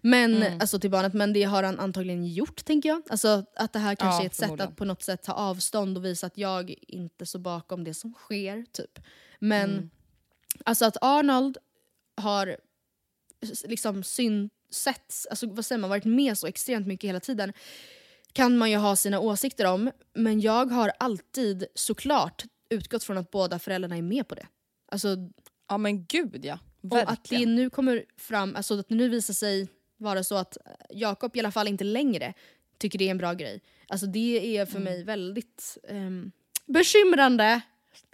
[0.00, 3.02] Men, alltså till barnet, men det har han antagligen gjort tänker jag.
[3.08, 5.96] Alltså att det här kanske Ja, är ett sätt att på något sätt ta avstånd
[5.96, 8.64] och visa att jag inte står bakom det som sker.
[8.72, 8.98] typ.
[9.38, 9.90] Men
[10.64, 11.58] alltså att Arnold
[12.16, 12.56] har
[13.64, 17.52] liksom synsetts, alltså vad säger man, varit med så extremt mycket hela tiden
[18.32, 19.90] kan man ju ha sina åsikter om.
[20.14, 24.46] Men jag har alltid såklart utgått från att båda föräldrarna är med på det.
[24.92, 25.16] Alltså
[25.68, 26.58] Ja men gud ja.
[26.90, 27.54] och att det Verkligen.
[27.54, 30.56] nu kommer fram, alltså att det nu visar sig vara så att
[30.90, 32.34] Jakob i alla fall inte längre
[32.78, 33.60] tycker det är en bra grej.
[33.88, 36.32] Alltså det är för mig väldigt um,
[36.66, 37.60] bekymrande,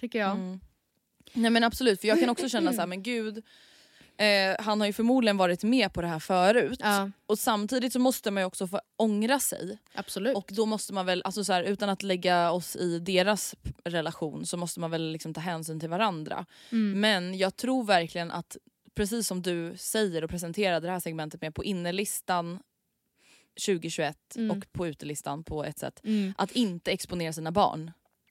[0.00, 0.58] tycker jag.
[1.32, 3.44] Nej men absolut, för jag kan också känna så här, men gud.
[4.16, 6.78] Eh, han har ju förmodligen varit med på det här förut.
[6.82, 9.78] Ja, Och samtidigt så måste man ju också få ångra sig.
[9.94, 10.36] absolut.
[10.36, 13.54] Och då måste man väl, alltså så här, utan att lägga oss i deras
[13.84, 16.46] relation så måste man väl liksom ta hänsyn till varandra.
[16.70, 17.00] Mm.
[17.00, 18.56] Men jag tror verkligen att,
[18.94, 22.58] precis som du säger och presenterade det här segmentet med på innerlistan
[23.66, 24.50] 2021 Mm.
[24.58, 26.34] och på utelistan på ett sätt, Mm.
[26.38, 27.80] att inte exponera sina barn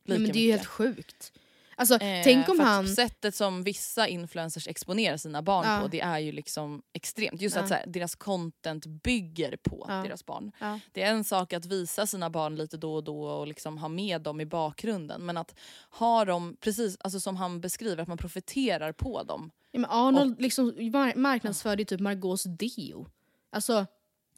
[0.03, 1.33] lika Nej, men det är ju helt sjukt.
[1.81, 2.87] Alltså, Eh, tänk om att han...
[2.87, 5.79] Sättet som vissa influencers exponerar sina barn Ja.
[5.81, 7.41] på det är ju liksom extremt.
[7.41, 7.61] Just Ja.
[7.61, 9.93] att så här, deras content bygger på Ja.
[9.93, 10.51] deras barn.
[10.91, 13.87] Det är en sak att visa sina barn lite då och då och liksom ha
[13.87, 15.21] med dem i bakgrunden.
[15.25, 15.55] Men att
[15.89, 19.51] ha dem, precis alltså som han beskriver, att man profiterar på dem.
[19.71, 23.07] Ja, Arnold liksom mar- marknadsförde ju typ Margaux deo.
[23.49, 23.85] Alltså,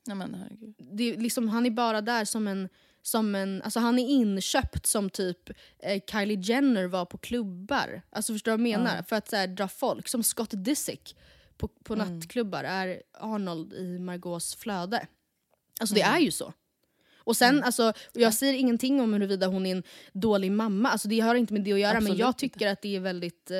[0.05, 0.75] Nej, men, herregud.
[0.77, 2.69] det, liksom, han är bara där som en...
[3.03, 5.49] Som en alltså han är inköpt som typ
[5.79, 8.01] eh, Kylie Jenner var på klubbar.
[8.09, 9.03] Alltså förstår du vad jag menar?
[9.03, 10.07] För att så här, dra folk.
[10.07, 11.15] Som Scott Disick
[11.57, 15.07] på, på nattklubbar är Arnold i Margaux flöde.
[15.79, 16.53] Alltså det är ju så.
[17.25, 19.83] Och sen, alltså, jag säger ingenting om huruvida hon är en
[20.13, 22.39] dålig mamma, alltså, det har inte med det att göra men Absolut jag inte.
[22.39, 23.57] tycker att det är väldigt eh,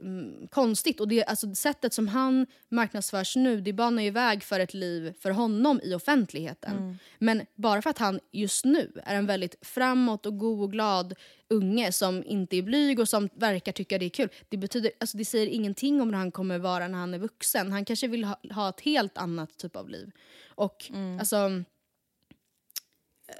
[0.00, 1.00] mm, konstigt.
[1.00, 5.14] Och det, alltså, sättet som han marknadsförs nu, det banar ju väg för ett liv
[5.20, 6.76] för honom i offentligheten.
[6.76, 6.98] Mm.
[7.18, 11.14] Men bara för att han just nu är en väldigt framåt och god och glad
[11.48, 14.28] unge som inte är blyg och som verkar tycka det är kul.
[14.48, 17.72] Det, betyder, alltså, det säger ingenting om hur han kommer vara när han är vuxen.
[17.72, 20.10] Han kanske vill ha, ha ett helt annat typ av liv.
[20.48, 21.36] Och alltså...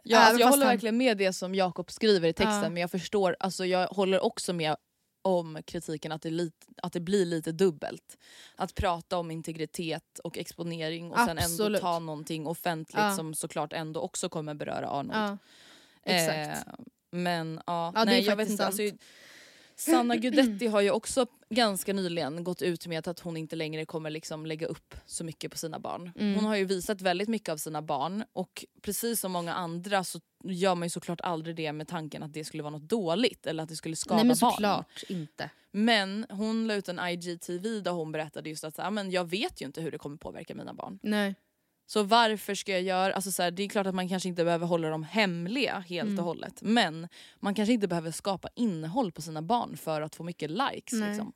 [0.03, 2.69] Ja, alltså jag håller han- verkligen med det som Jakob skriver i texten Ja.
[2.69, 4.77] men jag förstår, alltså jag håller också med
[5.27, 8.17] om kritiken att det, är lite, att det blir lite dubbelt.
[8.57, 11.81] Att prata om integritet och exponering och sen ändå Absolut.
[11.81, 13.17] ta någonting offentligt Ja.
[13.17, 15.13] som såklart ändå också kommer beröra Arnold.
[15.15, 15.39] Ja,
[16.03, 16.69] exakt.
[16.69, 16.75] Eh,
[17.11, 18.67] men ja, Ja, nej, jag vet inte.
[18.67, 18.83] Alltså.
[19.77, 24.11] Sanna Gudetti har ju också ganska nyligen gått ut med att hon inte längre kommer
[24.11, 26.13] liksom lägga upp så mycket på sina barn.
[26.17, 26.35] Mm.
[26.35, 30.21] Hon har ju visat väldigt mycket av sina barn och precis som många andra så
[30.45, 33.63] gör man ju såklart aldrig det med tanken att det skulle vara något dåligt eller
[33.63, 34.53] att det skulle skada Nej men barn.
[34.53, 35.51] såklart inte.
[35.73, 39.63] Men hon la ut en IGTV där hon berättade just att så men jag vet
[39.63, 40.99] ju inte hur det kommer påverka mina barn.
[41.03, 41.35] Nej.
[41.87, 44.45] Så varför ska jag göra, alltså så här, det är klart att man kanske inte
[44.45, 46.19] behöver hålla dem hemliga helt Mm.
[46.19, 46.63] och hållet.
[46.63, 47.09] Men
[47.41, 50.93] man kanske inte behöver skapa innehåll på sina barn för att få mycket likes.
[51.09, 51.33] Liksom.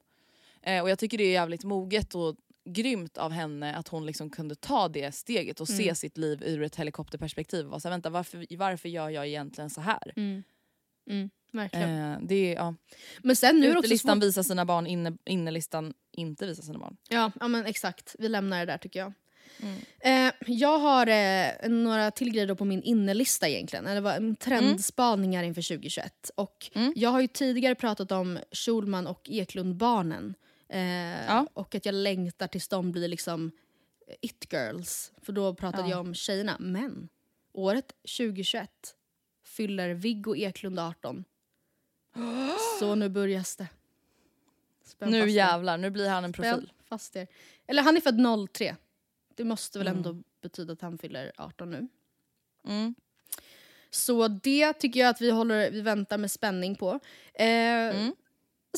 [0.63, 4.31] Eh, och jag tycker det är jävligt moget och grymt av henne att hon liksom
[4.31, 5.95] kunde ta det steget och se Mm.
[5.95, 7.67] sitt liv ur ett helikopterperspektiv.
[7.73, 10.13] Och så här, vänta, varför, varför gör jag egentligen så här?
[10.17, 10.43] Mm.
[11.11, 12.13] Mm, verkligen.
[12.13, 12.75] Eh, det ja.
[13.23, 14.25] Men sen nu är det också Utelistan svårt.
[14.25, 16.97] visar sina barn, inne, innelistan inte visar sina barn.
[17.09, 18.17] Ja, ja men exakt.
[18.19, 19.13] Vi lämnar det där tycker jag.
[19.63, 20.29] Mm.
[20.29, 23.87] Eh, jag har eh, några till grejer på min innelista egentligen.
[23.87, 26.31] Eller vad- mm, trendspaningar inför 2021.
[26.35, 26.93] Och Mm.
[26.97, 30.35] Jag har ju tidigare pratat om Schulman och Eklundbarnen.
[30.69, 30.81] Eh,
[31.27, 31.47] Ja.
[31.55, 33.51] Och att jag längtar tills de blir liksom
[34.09, 35.13] eh, it-girls.
[35.23, 35.91] För då pratade Ja.
[35.91, 36.57] jag om tjejerna.
[36.61, 37.09] Men
[37.53, 38.71] året 2021
[39.45, 41.25] fyller Viggo Eklund 18.
[42.81, 43.67] Så nu börjas det.
[44.85, 46.73] Spänn Nu jävlar, nu blir han en Spänn profil.
[46.89, 47.27] fast er.
[47.67, 48.77] Eller han är född 03.
[49.41, 49.97] Det måste väl Mm.
[49.99, 51.89] ändå betyda att han fyller 18 nu.
[52.67, 52.95] Mm.
[53.91, 57.01] Så det tycker jag att vi, håller, vi väntar med spänning på.
[57.35, 57.47] Eh,
[57.97, 58.15] Mm.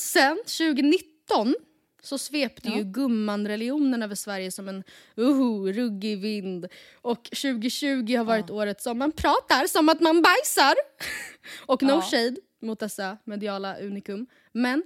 [0.00, 1.54] Sen 2019
[2.02, 2.76] så svepte Ja.
[2.76, 4.84] ju gumman-religionen över Sverige som en
[5.16, 6.66] uhu, ruggig vind.
[6.94, 10.74] Och 2020 har varit året som man pratar som att man bajsar.
[11.66, 12.02] Och no Ja.
[12.02, 14.26] shade mot dessa mediala unikum.
[14.52, 14.82] Men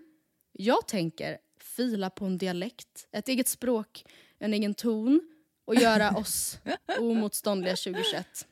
[0.53, 4.05] jag tänker fila på en dialekt, ett eget språk,
[4.39, 5.21] en egen ton
[5.67, 6.59] och göra oss
[6.99, 8.47] omotståndliga 2021.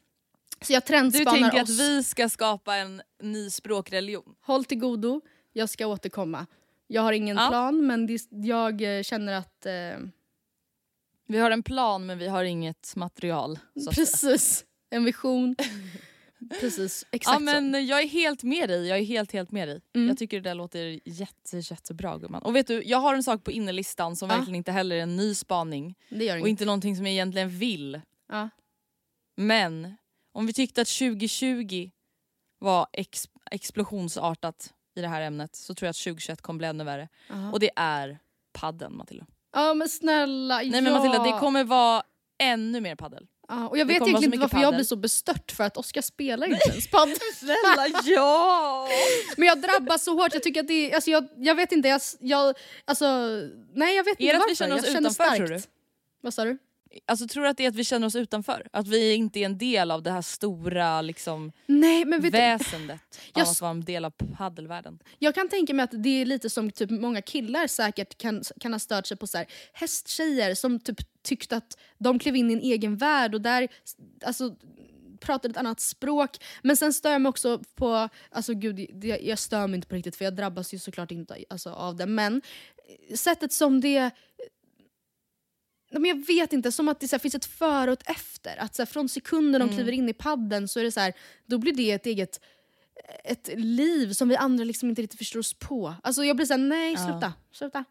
[0.61, 1.71] Så jag Du trendspanar tänker oss.
[1.71, 4.35] att vi ska skapa en ny språkreligion?
[4.41, 5.21] Håll till godo,
[5.53, 6.47] jag ska återkomma.
[6.87, 7.49] Jag har ingen Ja.
[7.49, 9.67] plan men det, jag eh, känner att...
[9.67, 9.99] Eh,
[11.27, 13.59] Vi har en plan men vi har inget material.
[13.95, 15.57] Precis, en vision.
[16.61, 18.87] precis, exakt Ja, men jag är helt med dig.
[18.89, 19.81] Jag är helt, helt med dig.
[19.95, 20.09] Mm.
[20.09, 22.43] Jag tycker det där låter jätte, jättebra gumman.
[22.43, 24.37] Och vet du, jag har en sak på innerlistan som Ja.
[24.37, 25.95] verkligen inte heller är en ny spaning.
[26.11, 26.49] Det gör Och inget.
[26.49, 28.01] inte någonting som jag egentligen vill.
[28.29, 28.49] Ja.
[29.37, 29.97] Men
[30.33, 31.91] om vi tyckte att 2020
[32.59, 36.85] var ex explosionsartat i det här ämnet så tror jag att 2021 kommer bli ännu
[36.85, 37.09] värre.
[37.31, 37.53] Aha.
[37.53, 38.19] Och det är
[38.53, 39.27] padden Matilda.
[39.53, 40.93] ja men snälla, Nej men ja.
[40.99, 42.03] Matilda, det kommer vara
[42.39, 43.27] ännu mer paddel.
[43.49, 44.77] Ja, och jag vet egentligen inte varför jag paddel.
[44.79, 47.17] blir så bestört för att Oskar spelar inte ens padel.
[47.35, 48.89] Snälla ja!
[49.37, 51.89] Men jag drabbas så hårt, jag tycker att det är, alltså jag, jag vet inte,
[51.89, 53.07] jag, jag, alltså,
[53.75, 54.49] nej jag vet Är inte det att varför.
[54.51, 55.63] vi känner oss jag utanför, tror du?
[56.21, 56.59] Vad sa du?
[57.07, 58.67] Alltså, tror du att det är att vi känner oss utanför?
[58.73, 63.01] Att vi inte är en del av det här stora liksom, Nej men väsendet
[63.33, 64.99] av Jag att vara en del av paddelvärlden?
[65.19, 68.73] Jag kan tänka mig att det är lite som typ många killar säkert kan, kan
[68.73, 72.55] ha stört sig på så här, hästtjejer som typ tyckte att de klev in i
[72.55, 73.69] en egen värld och där
[74.25, 74.57] alltså,
[75.21, 76.31] pratade ett annat språk.
[76.63, 79.95] Men sen stör jag mig också på, alltså gud det, jag stör mig inte på
[79.95, 82.07] riktigt för jag drabbas ju såklart inte alltså, av det.
[82.07, 82.43] Men
[83.15, 84.11] sättet som det
[86.01, 88.57] men jag vet inte, som att det så här, finns ett före och ett efter.
[88.57, 91.13] Att så här, från sekunden de kliver in i padden så är det så här,
[91.47, 92.41] då blir det ett eget
[93.25, 95.95] ett liv som vi andra liksom inte riktigt förstår oss på.
[96.03, 97.85] Alltså jag blir såhär, nej sluta, sluta.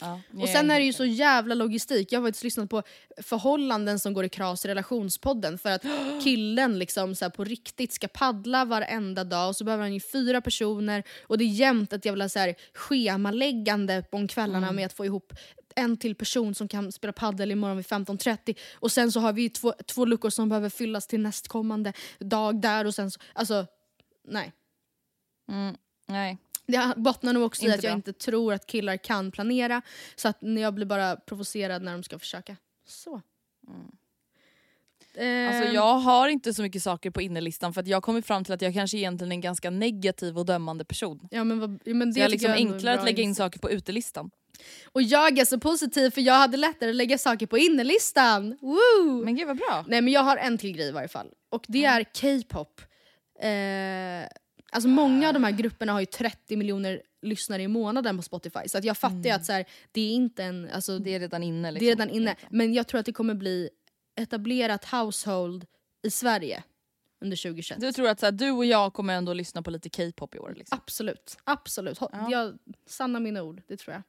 [0.00, 2.12] Ja, Och sen är det ju så jävla logistik.
[2.12, 2.82] Jag har faktiskt lyssnat på
[3.22, 5.82] förhållanden som går i kras i relationspodden för att
[6.24, 10.40] killen liksom så på riktigt ska paddla varenda dag och så behöver han ju fyra
[10.40, 15.04] personer och det är jämt ett jävla så här schemaläggande om kvällarna med att få
[15.04, 15.32] ihop
[15.78, 19.50] en till person som kan spela paddel imorgon vid 15.30 och sen så har vi
[19.50, 23.66] två, två luckor som behöver fyllas till nästkommande dag där och sen så, alltså
[24.24, 24.52] nej.
[25.48, 25.76] Mm,
[26.06, 26.38] nej.
[26.66, 27.96] Det bottnar nog också i Inte att jag bra.
[27.96, 29.82] inte tror att killar kan planera.
[30.16, 32.56] Så att jag blir bara provocerad när de ska försöka.
[32.86, 33.14] Så.
[33.68, 33.74] Eh,
[35.24, 38.54] Alltså jag har inte så mycket saker på innerlistan för att jag kommer fram till
[38.54, 41.28] att jag kanske egentligen är en ganska negativ och dömande person.
[41.30, 43.34] ja, men vad, ja, men det Så jag är liksom jag enklare att lägga in
[43.34, 44.30] saker på utelistan.
[44.92, 48.58] Och jag är så positiv för jag hade lättare att lägga saker på innerlistan.
[48.60, 49.24] Woo!
[49.24, 49.84] Men gud vad bra.
[49.88, 51.26] Nej men jag har en till grej i varje fall.
[51.50, 52.80] Och det är K-pop.
[53.40, 54.28] Eh,
[54.72, 58.60] alltså många av de här grupperna har ju 30 miljoner lyssnare i månaden på Spotify.
[58.66, 60.68] Så att jag fattar ju att så här, det är inte en...
[60.74, 61.70] Alltså, Det är redan inne.
[61.70, 61.86] Liksom.
[61.86, 62.36] Det är redan inne.
[62.50, 63.70] Men jag tror att det kommer bli
[64.18, 65.66] etablerat household
[66.02, 66.62] i Sverige
[67.20, 67.80] under 2021.
[67.80, 70.38] Du tror att så här, du och jag kommer ändå lyssna på lite K-pop i
[70.38, 70.54] år?
[70.56, 70.78] Liksom.
[70.78, 71.36] Absolut.
[71.44, 71.98] Absolut.
[72.00, 72.28] Ja.
[72.30, 74.02] Jag, sanna mina ord, det tror jag.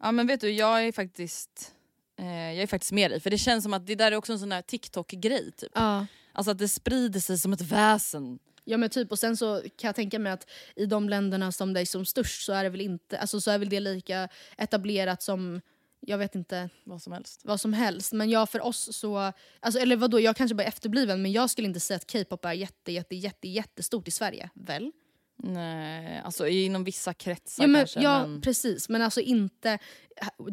[0.00, 1.72] Ja men vet du, jag är faktiskt
[2.18, 3.20] eh, jag är faktiskt med dig.
[3.20, 5.52] För det känns som att det där är också en sån här TikTok-grej.
[5.52, 5.72] Typ.
[5.74, 6.06] Ja.
[6.32, 8.38] Alltså att det sprider sig som ett väsen.
[8.64, 11.72] Ja men typ och sen så kan jag tänka mig att i de länderna som
[11.72, 14.28] det är som störst så är det väl inte, alltså så är väl det lika
[14.56, 15.60] etablerat som,
[16.06, 17.40] jag vet inte Vad som helst.
[17.44, 18.12] vad som helst.
[18.12, 21.50] Men jag för oss så, alltså, eller vadå jag kanske bara är efterbliven men jag
[21.50, 24.92] skulle inte säga att K-pop är jätte jätte jätte jättestort i Sverige, väl?
[25.36, 28.00] Nej, alltså inom vissa kretsar Ja, men, kanske.
[28.02, 29.78] ja men, precis, men alltså inte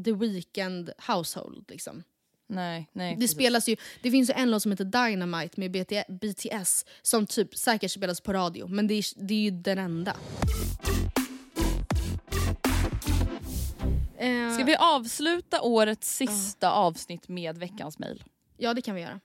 [0.05, 2.03] the weekend household liksom.
[2.47, 3.31] nej, nej, Det precis.
[3.35, 7.55] spelas ju, det finns ju en låt som heter Dynamite med BT, BTS som typ
[7.57, 10.15] säkert spelas på radio men det är, det är ju den enda.
[14.81, 18.23] Avsluta årets sista avsnitt med veckans mejl?
[18.57, 19.19] Ja det kan vi göra.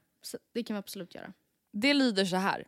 [0.55, 1.33] Det kan vi absolut göra.
[1.73, 2.65] Det lyder så här.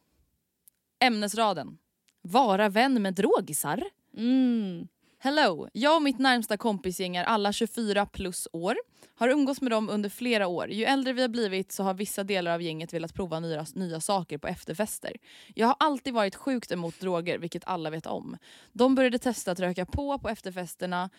[1.01, 1.79] Ämnesraden.
[2.23, 3.85] Vara vän med drogisar.
[4.17, 4.89] Mm.
[5.19, 5.69] Hello!
[5.73, 8.77] Jag och mitt närmsta kompisgäng är alla 24 plus år.
[9.15, 10.71] Har umgås med dem under flera år.
[10.71, 14.01] Ju äldre vi har blivit så har vissa delar av gänget velat prova nya, nya
[14.01, 15.13] saker på efterfester.
[15.55, 18.37] Jag har alltid varit sjukt emot droger, vilket alla vet om.
[18.73, 21.11] De började testa att röka på på efterfesterna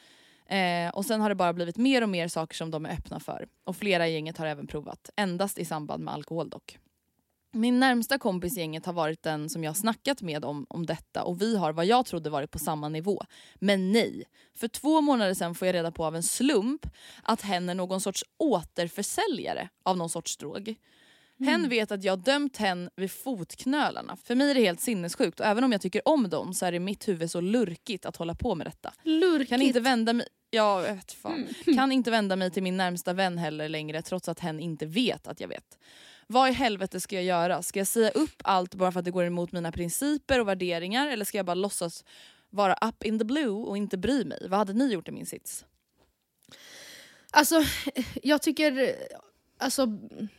[0.50, 3.20] eh, och sen har det bara blivit mer och mer saker som de är öppna
[3.20, 3.47] för.
[3.64, 5.10] Och flera i gänget har även provat.
[5.16, 6.80] Endast i samband med alkohol dock.
[7.52, 11.24] Min närmsta kompis i gänget har varit den som jag snackat med om, om detta
[11.24, 13.24] och vi har vad jag trodde varit på samma nivå.
[13.56, 14.24] Men nej.
[14.54, 16.86] För två månader sen får jag reda på av en slump
[17.24, 20.76] att hen är någon sorts återförsäljare av någon sorts drog.
[21.45, 24.17] Hen vet att jag dömt hen vid fotknölarna.
[24.23, 26.71] För mig är det helt sinnessjukt och även om jag tycker om dem så är
[26.71, 28.93] det i mitt huvud så lurkigt att hålla på med detta.
[29.03, 29.49] Lurkigt.
[29.49, 30.27] Kan inte vända mig...
[30.49, 31.47] Ja, jag vet fan.
[31.75, 35.27] Kan inte vända mig till min närmsta vän heller längre trots att hen inte vet
[35.27, 35.77] att jag vet.
[36.27, 37.61] Vad i helvete ska jag göra?
[37.61, 41.07] Ska jag säga upp allt bara för att det går emot mina principer och värderingar
[41.07, 42.03] eller ska jag bara låtsas
[42.49, 44.47] vara up in the blue och inte bry mig?
[44.49, 45.65] Vad hade ni gjort i min sits?
[47.31, 47.63] Alltså
[48.23, 48.95] jag tycker,
[49.60, 49.88] alltså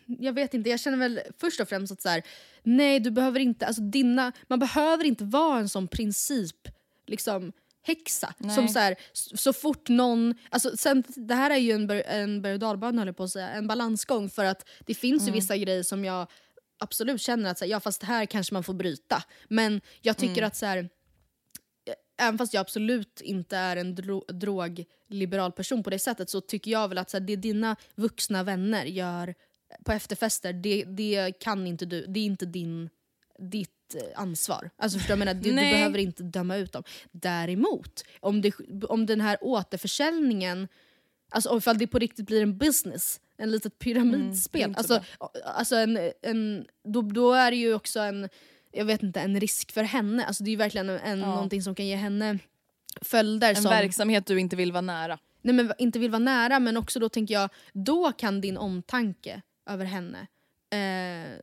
[0.07, 2.23] jag vet inte, jag känner väl först och främst att så här,
[2.63, 6.69] nej du behöver inte, alltså dina, man behöver inte vara en sån princip
[7.07, 7.53] liksom
[7.83, 8.35] häxa.
[8.39, 8.55] Nej.
[8.55, 12.43] Som så, här, s- så fort någon, alltså sen, det här är ju en, en
[12.43, 15.57] berg och dalbana höll på att säga, en balansgång för att det finns ju vissa
[15.57, 16.27] grejer som jag
[16.79, 19.23] absolut känner att så här, ja fast här kanske man får bryta.
[19.49, 20.89] Men jag tycker att så här,
[22.21, 26.71] även fast jag absolut inte är en dro drogliberal person på det sättet så tycker
[26.71, 29.35] jag väl att så här, det dina vuxna vänner gör
[29.85, 32.91] på efterfester, det, det kan inte du, det är inte din,
[33.39, 34.71] ditt eh, ansvar.
[34.77, 36.83] Alltså förstår jag menar, du, du behöver inte döma ut dem.
[37.11, 38.55] Däremot, om, det,
[38.89, 40.69] om den här återförsäljningen,
[41.31, 45.11] alltså ifall det på riktigt blir en business, en litet pyramidspel, Mm, inte så alltså,
[45.45, 48.29] alltså en, en, då, då är det ju också en
[48.73, 50.25] jag vet inte, en risk för henne.
[50.25, 51.27] Alltså det är verkligen en, Ja.
[51.27, 52.39] någonting som kan ge henne
[53.03, 53.71] följder En som...
[53.71, 55.19] verksamhet du inte vill vara nära.
[55.43, 59.43] nej men inte vill vara nära men också då tänker jag, då kan din omtanke
[59.67, 60.27] över henne
[60.71, 61.39] eh,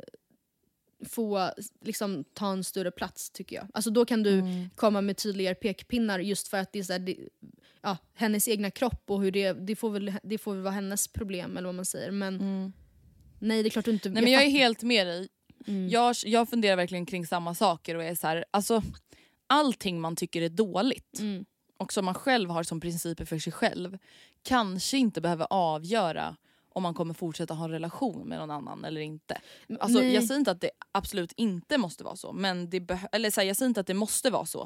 [1.10, 1.52] få
[1.82, 3.68] liksom, ta en större plats tycker jag.
[3.74, 4.70] Alltså då kan du Mm.
[4.76, 7.18] komma med tydligare pekpinnar just för att det är så här, det,
[7.82, 11.08] ja, hennes egna kropp och hur det, det, får väl, det får väl vara hennes
[11.08, 12.12] problem eller vad man säger.
[12.12, 12.74] Men
[13.40, 14.10] nej det är klart du inte...
[14.10, 14.14] Mm.
[14.14, 15.28] Nej, men jag är helt med dig.
[15.68, 15.90] Mm.
[15.90, 18.82] Jag, jag funderar verkligen kring samma saker och är så här, alltså,
[19.48, 21.46] allting man tycker är dåligt Mm.
[21.78, 23.98] och som man själv har som principer för sig själv
[24.44, 26.36] kanske inte behöver avgöra
[26.70, 29.42] om man kommer fortsätta ha en relation med någon annan eller inte.
[29.80, 30.14] Alltså, Nej.
[30.14, 33.48] jag säger inte att det absolut inte måste vara så, men det eller så här,
[33.48, 34.62] jag säger inte att det måste vara så.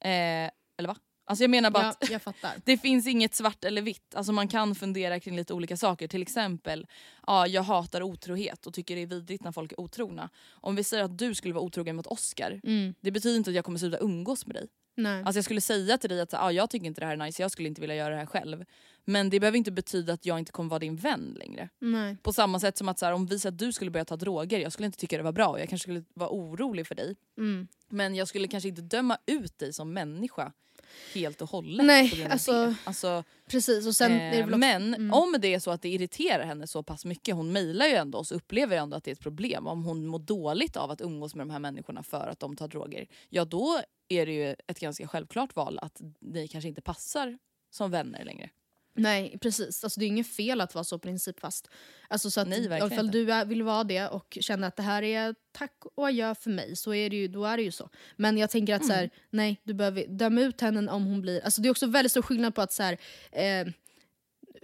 [0.00, 0.96] Eh, eller va?
[1.28, 2.52] Alltså jag menar bara Ja, att jag fattar.
[2.64, 4.14] det finns inget svart eller vitt.
[4.14, 6.08] Alltså man kan fundera kring lite olika saker.
[6.08, 6.86] Till exempel,
[7.26, 10.28] ja, jag hatar otrohet och tycker det är vidrigt när folk är otrogna.
[10.50, 12.94] Om vi säger att du skulle vara otrogen mot Oscar, Mm.
[13.00, 14.66] det betyder inte att jag kommer sluta umgås med dig.
[14.96, 15.22] Nej.
[15.22, 17.42] Alltså jag skulle säga till dig att ja, jag tycker inte det här är nice,
[17.42, 18.64] jag skulle inte vilja göra det här själv.
[19.04, 21.68] Men det behöver inte betyda att jag inte kommer vara din vän längre.
[21.78, 22.16] Nej.
[22.22, 24.16] På samma sätt som att så här, om vi säger att du skulle börja ta
[24.16, 25.58] droger, jag skulle inte tycka det var bra.
[25.58, 27.16] Jag kanske skulle vara orolig för dig.
[27.38, 27.68] Mm.
[27.88, 30.52] Men jag skulle kanske inte döma ut dig som människa
[31.14, 31.86] helt och hållet.
[31.86, 35.12] Nej, alltså, alltså Precis, och sen är det Eh, också, men mm.
[35.12, 38.18] om det är så att det irriterar henne så pass mycket, hon mejlar ju ändå
[38.18, 39.66] oss och upplever ändå att det är ett problem.
[39.66, 42.68] Om hon mår dåligt av att umgås med de här människorna för att de tar
[42.68, 47.38] droger, ja då är det ju ett ganska självklart val att ni kanske inte passar
[47.70, 48.50] som vänner längre.
[48.98, 51.70] Nej precis, alltså, det är inget fel att vara så principfast.
[52.08, 54.82] Alltså, så att, Nej, verkligen ifall du är, vill vara det och känner att det
[54.82, 57.70] här är tack och adjö för mig, så är det ju, då är det ju
[57.72, 57.90] så.
[58.16, 58.98] Men jag tänker att så Mm.
[59.00, 61.44] här, nej, du behöver döma ut henne om hon blir...
[61.44, 62.98] Alltså, det är också väldigt stor skillnad på att så här,
[63.32, 63.68] eh,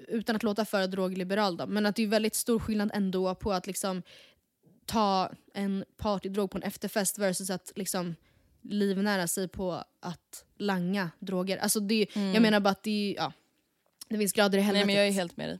[0.09, 3.53] utan att låta för drogliberal då, men att det är väldigt stor skillnad ändå på
[3.53, 4.03] att liksom
[4.87, 8.15] ta en partydrog på en efterfest versus att liksom
[8.63, 11.59] livnära sig på att langa droger.
[11.59, 13.33] Alltså det, Jag menar bara att det, är- ja,
[14.09, 14.73] det finns grader i Mm.
[14.73, 14.87] Nej helvetet.
[14.87, 15.59] men jag är helt med dig.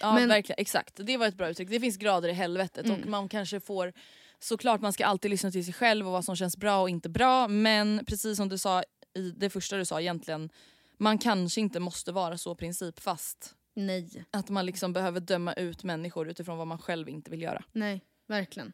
[0.00, 0.96] Ja Men- verkligen, exakt.
[1.06, 1.68] Det var ett bra uttryck.
[1.70, 3.00] Det finns grader i helvetet Mm.
[3.00, 3.92] och man kanske får
[4.38, 7.08] Såklart man ska alltid lyssna till sig själv och vad som känns bra och inte
[7.08, 8.82] bra men precis som du sa
[9.14, 10.50] i det första du sa egentligen
[10.96, 13.54] man kanske inte måste vara så principfast.
[13.74, 17.64] Nej, Att man liksom behöver döma ut människor utifrån vad man själv inte vill göra.
[17.72, 18.72] nej, verkligen.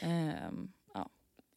[0.00, 0.08] Ja.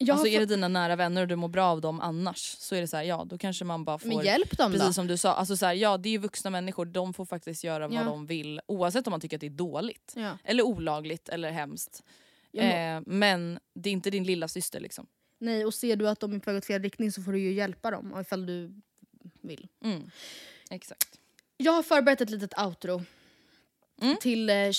[0.00, 2.74] Jag alltså är det dina nära vänner och du mår bra av dem annars så
[2.74, 4.92] är det så här, ja då kanske man bara får Men hjälp dem Precis då.
[4.92, 7.64] som du sa, alltså så här, ja det är ju vuxna människor, de får faktiskt
[7.64, 7.88] göra Ja.
[7.88, 10.12] vad de vill oavsett om man tycker att det är dåligt.
[10.16, 10.38] Ja.
[10.44, 12.02] Eller olagligt eller hemskt.
[12.52, 15.06] Eh, men det är inte din lilla syster liksom.
[15.40, 17.38] Nej, och ser du att de är på väg åt fel riktning så får du
[17.40, 18.80] ju hjälpa dem ifall du
[19.42, 19.68] vill.
[19.84, 20.10] Mm.
[20.70, 21.08] Exakt.
[21.56, 23.02] Jag har förberett ett litet outro
[24.02, 24.16] Mm.
[24.20, 24.70] till eh,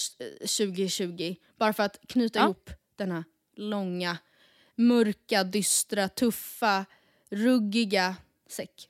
[0.57, 1.35] 2020.
[1.57, 2.45] Bara för att knyta Ja.
[2.45, 3.23] ihop denna
[3.55, 4.17] långa,
[4.79, 6.85] mörka, dystra, tuffa,
[7.29, 8.15] ruggiga
[8.49, 8.89] säck.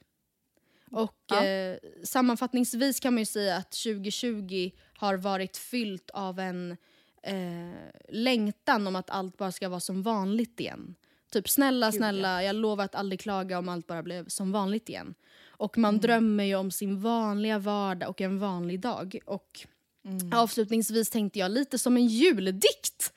[0.91, 1.45] Och Ja.
[1.45, 6.77] eh, sammanfattningsvis kan man ju säga att 2020 har varit fyllt av en
[7.23, 10.95] eh, längtan om att allt bara ska vara som vanligt igen.
[11.31, 15.13] Typ snälla, snälla, jag lovar att aldrig klaga om allt bara blev som vanligt igen.
[15.47, 16.01] Och man Mm.
[16.01, 19.19] drömmer ju om sin vanliga vardag och en vanlig dag.
[19.25, 19.65] Och
[20.05, 20.33] Mm.
[20.33, 23.13] avslutningsvis tänkte jag lite som en juldikt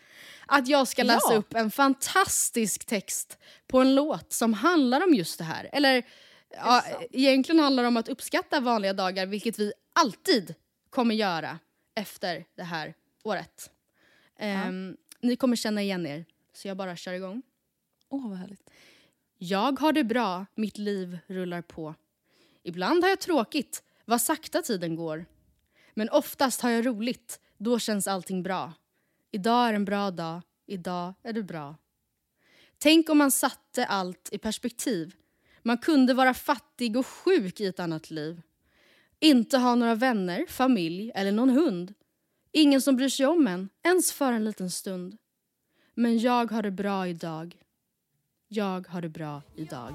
[0.59, 1.37] att jag ska läsa Ja.
[1.37, 5.71] upp en fantastisk text på en låt som handlar om just det här.
[5.73, 6.03] Eller
[6.51, 10.55] ja, egentligen handlar det om att uppskatta vanliga dagar, vilket vi alltid
[10.91, 11.59] kommer göra
[11.95, 13.71] efter det här året.
[14.39, 17.43] Ehm, Ni kommer känna igen er, så jag bara kör igång.
[18.09, 18.71] Åh vad härligt.
[19.39, 21.95] Jag har det bra, mitt liv rullar på.
[22.63, 25.25] Ibland har jag tråkigt, vad sakta tiden går.
[25.95, 28.73] Men oftast har jag roligt, då känns allting bra.
[29.35, 31.77] Idag är en bra dag, idag är det bra.
[32.79, 35.15] Tänk om man satte allt i perspektiv.
[35.63, 38.43] Man kunde vara fattig och sjuk i ett annat liv.
[39.21, 41.95] Inte ha några vänner, familj eller någon hund.
[42.53, 45.17] Ingen som bryr sig om en, ens för en liten stund.
[45.95, 47.63] Men jag har det bra idag.
[48.49, 49.95] Jag har det bra idag.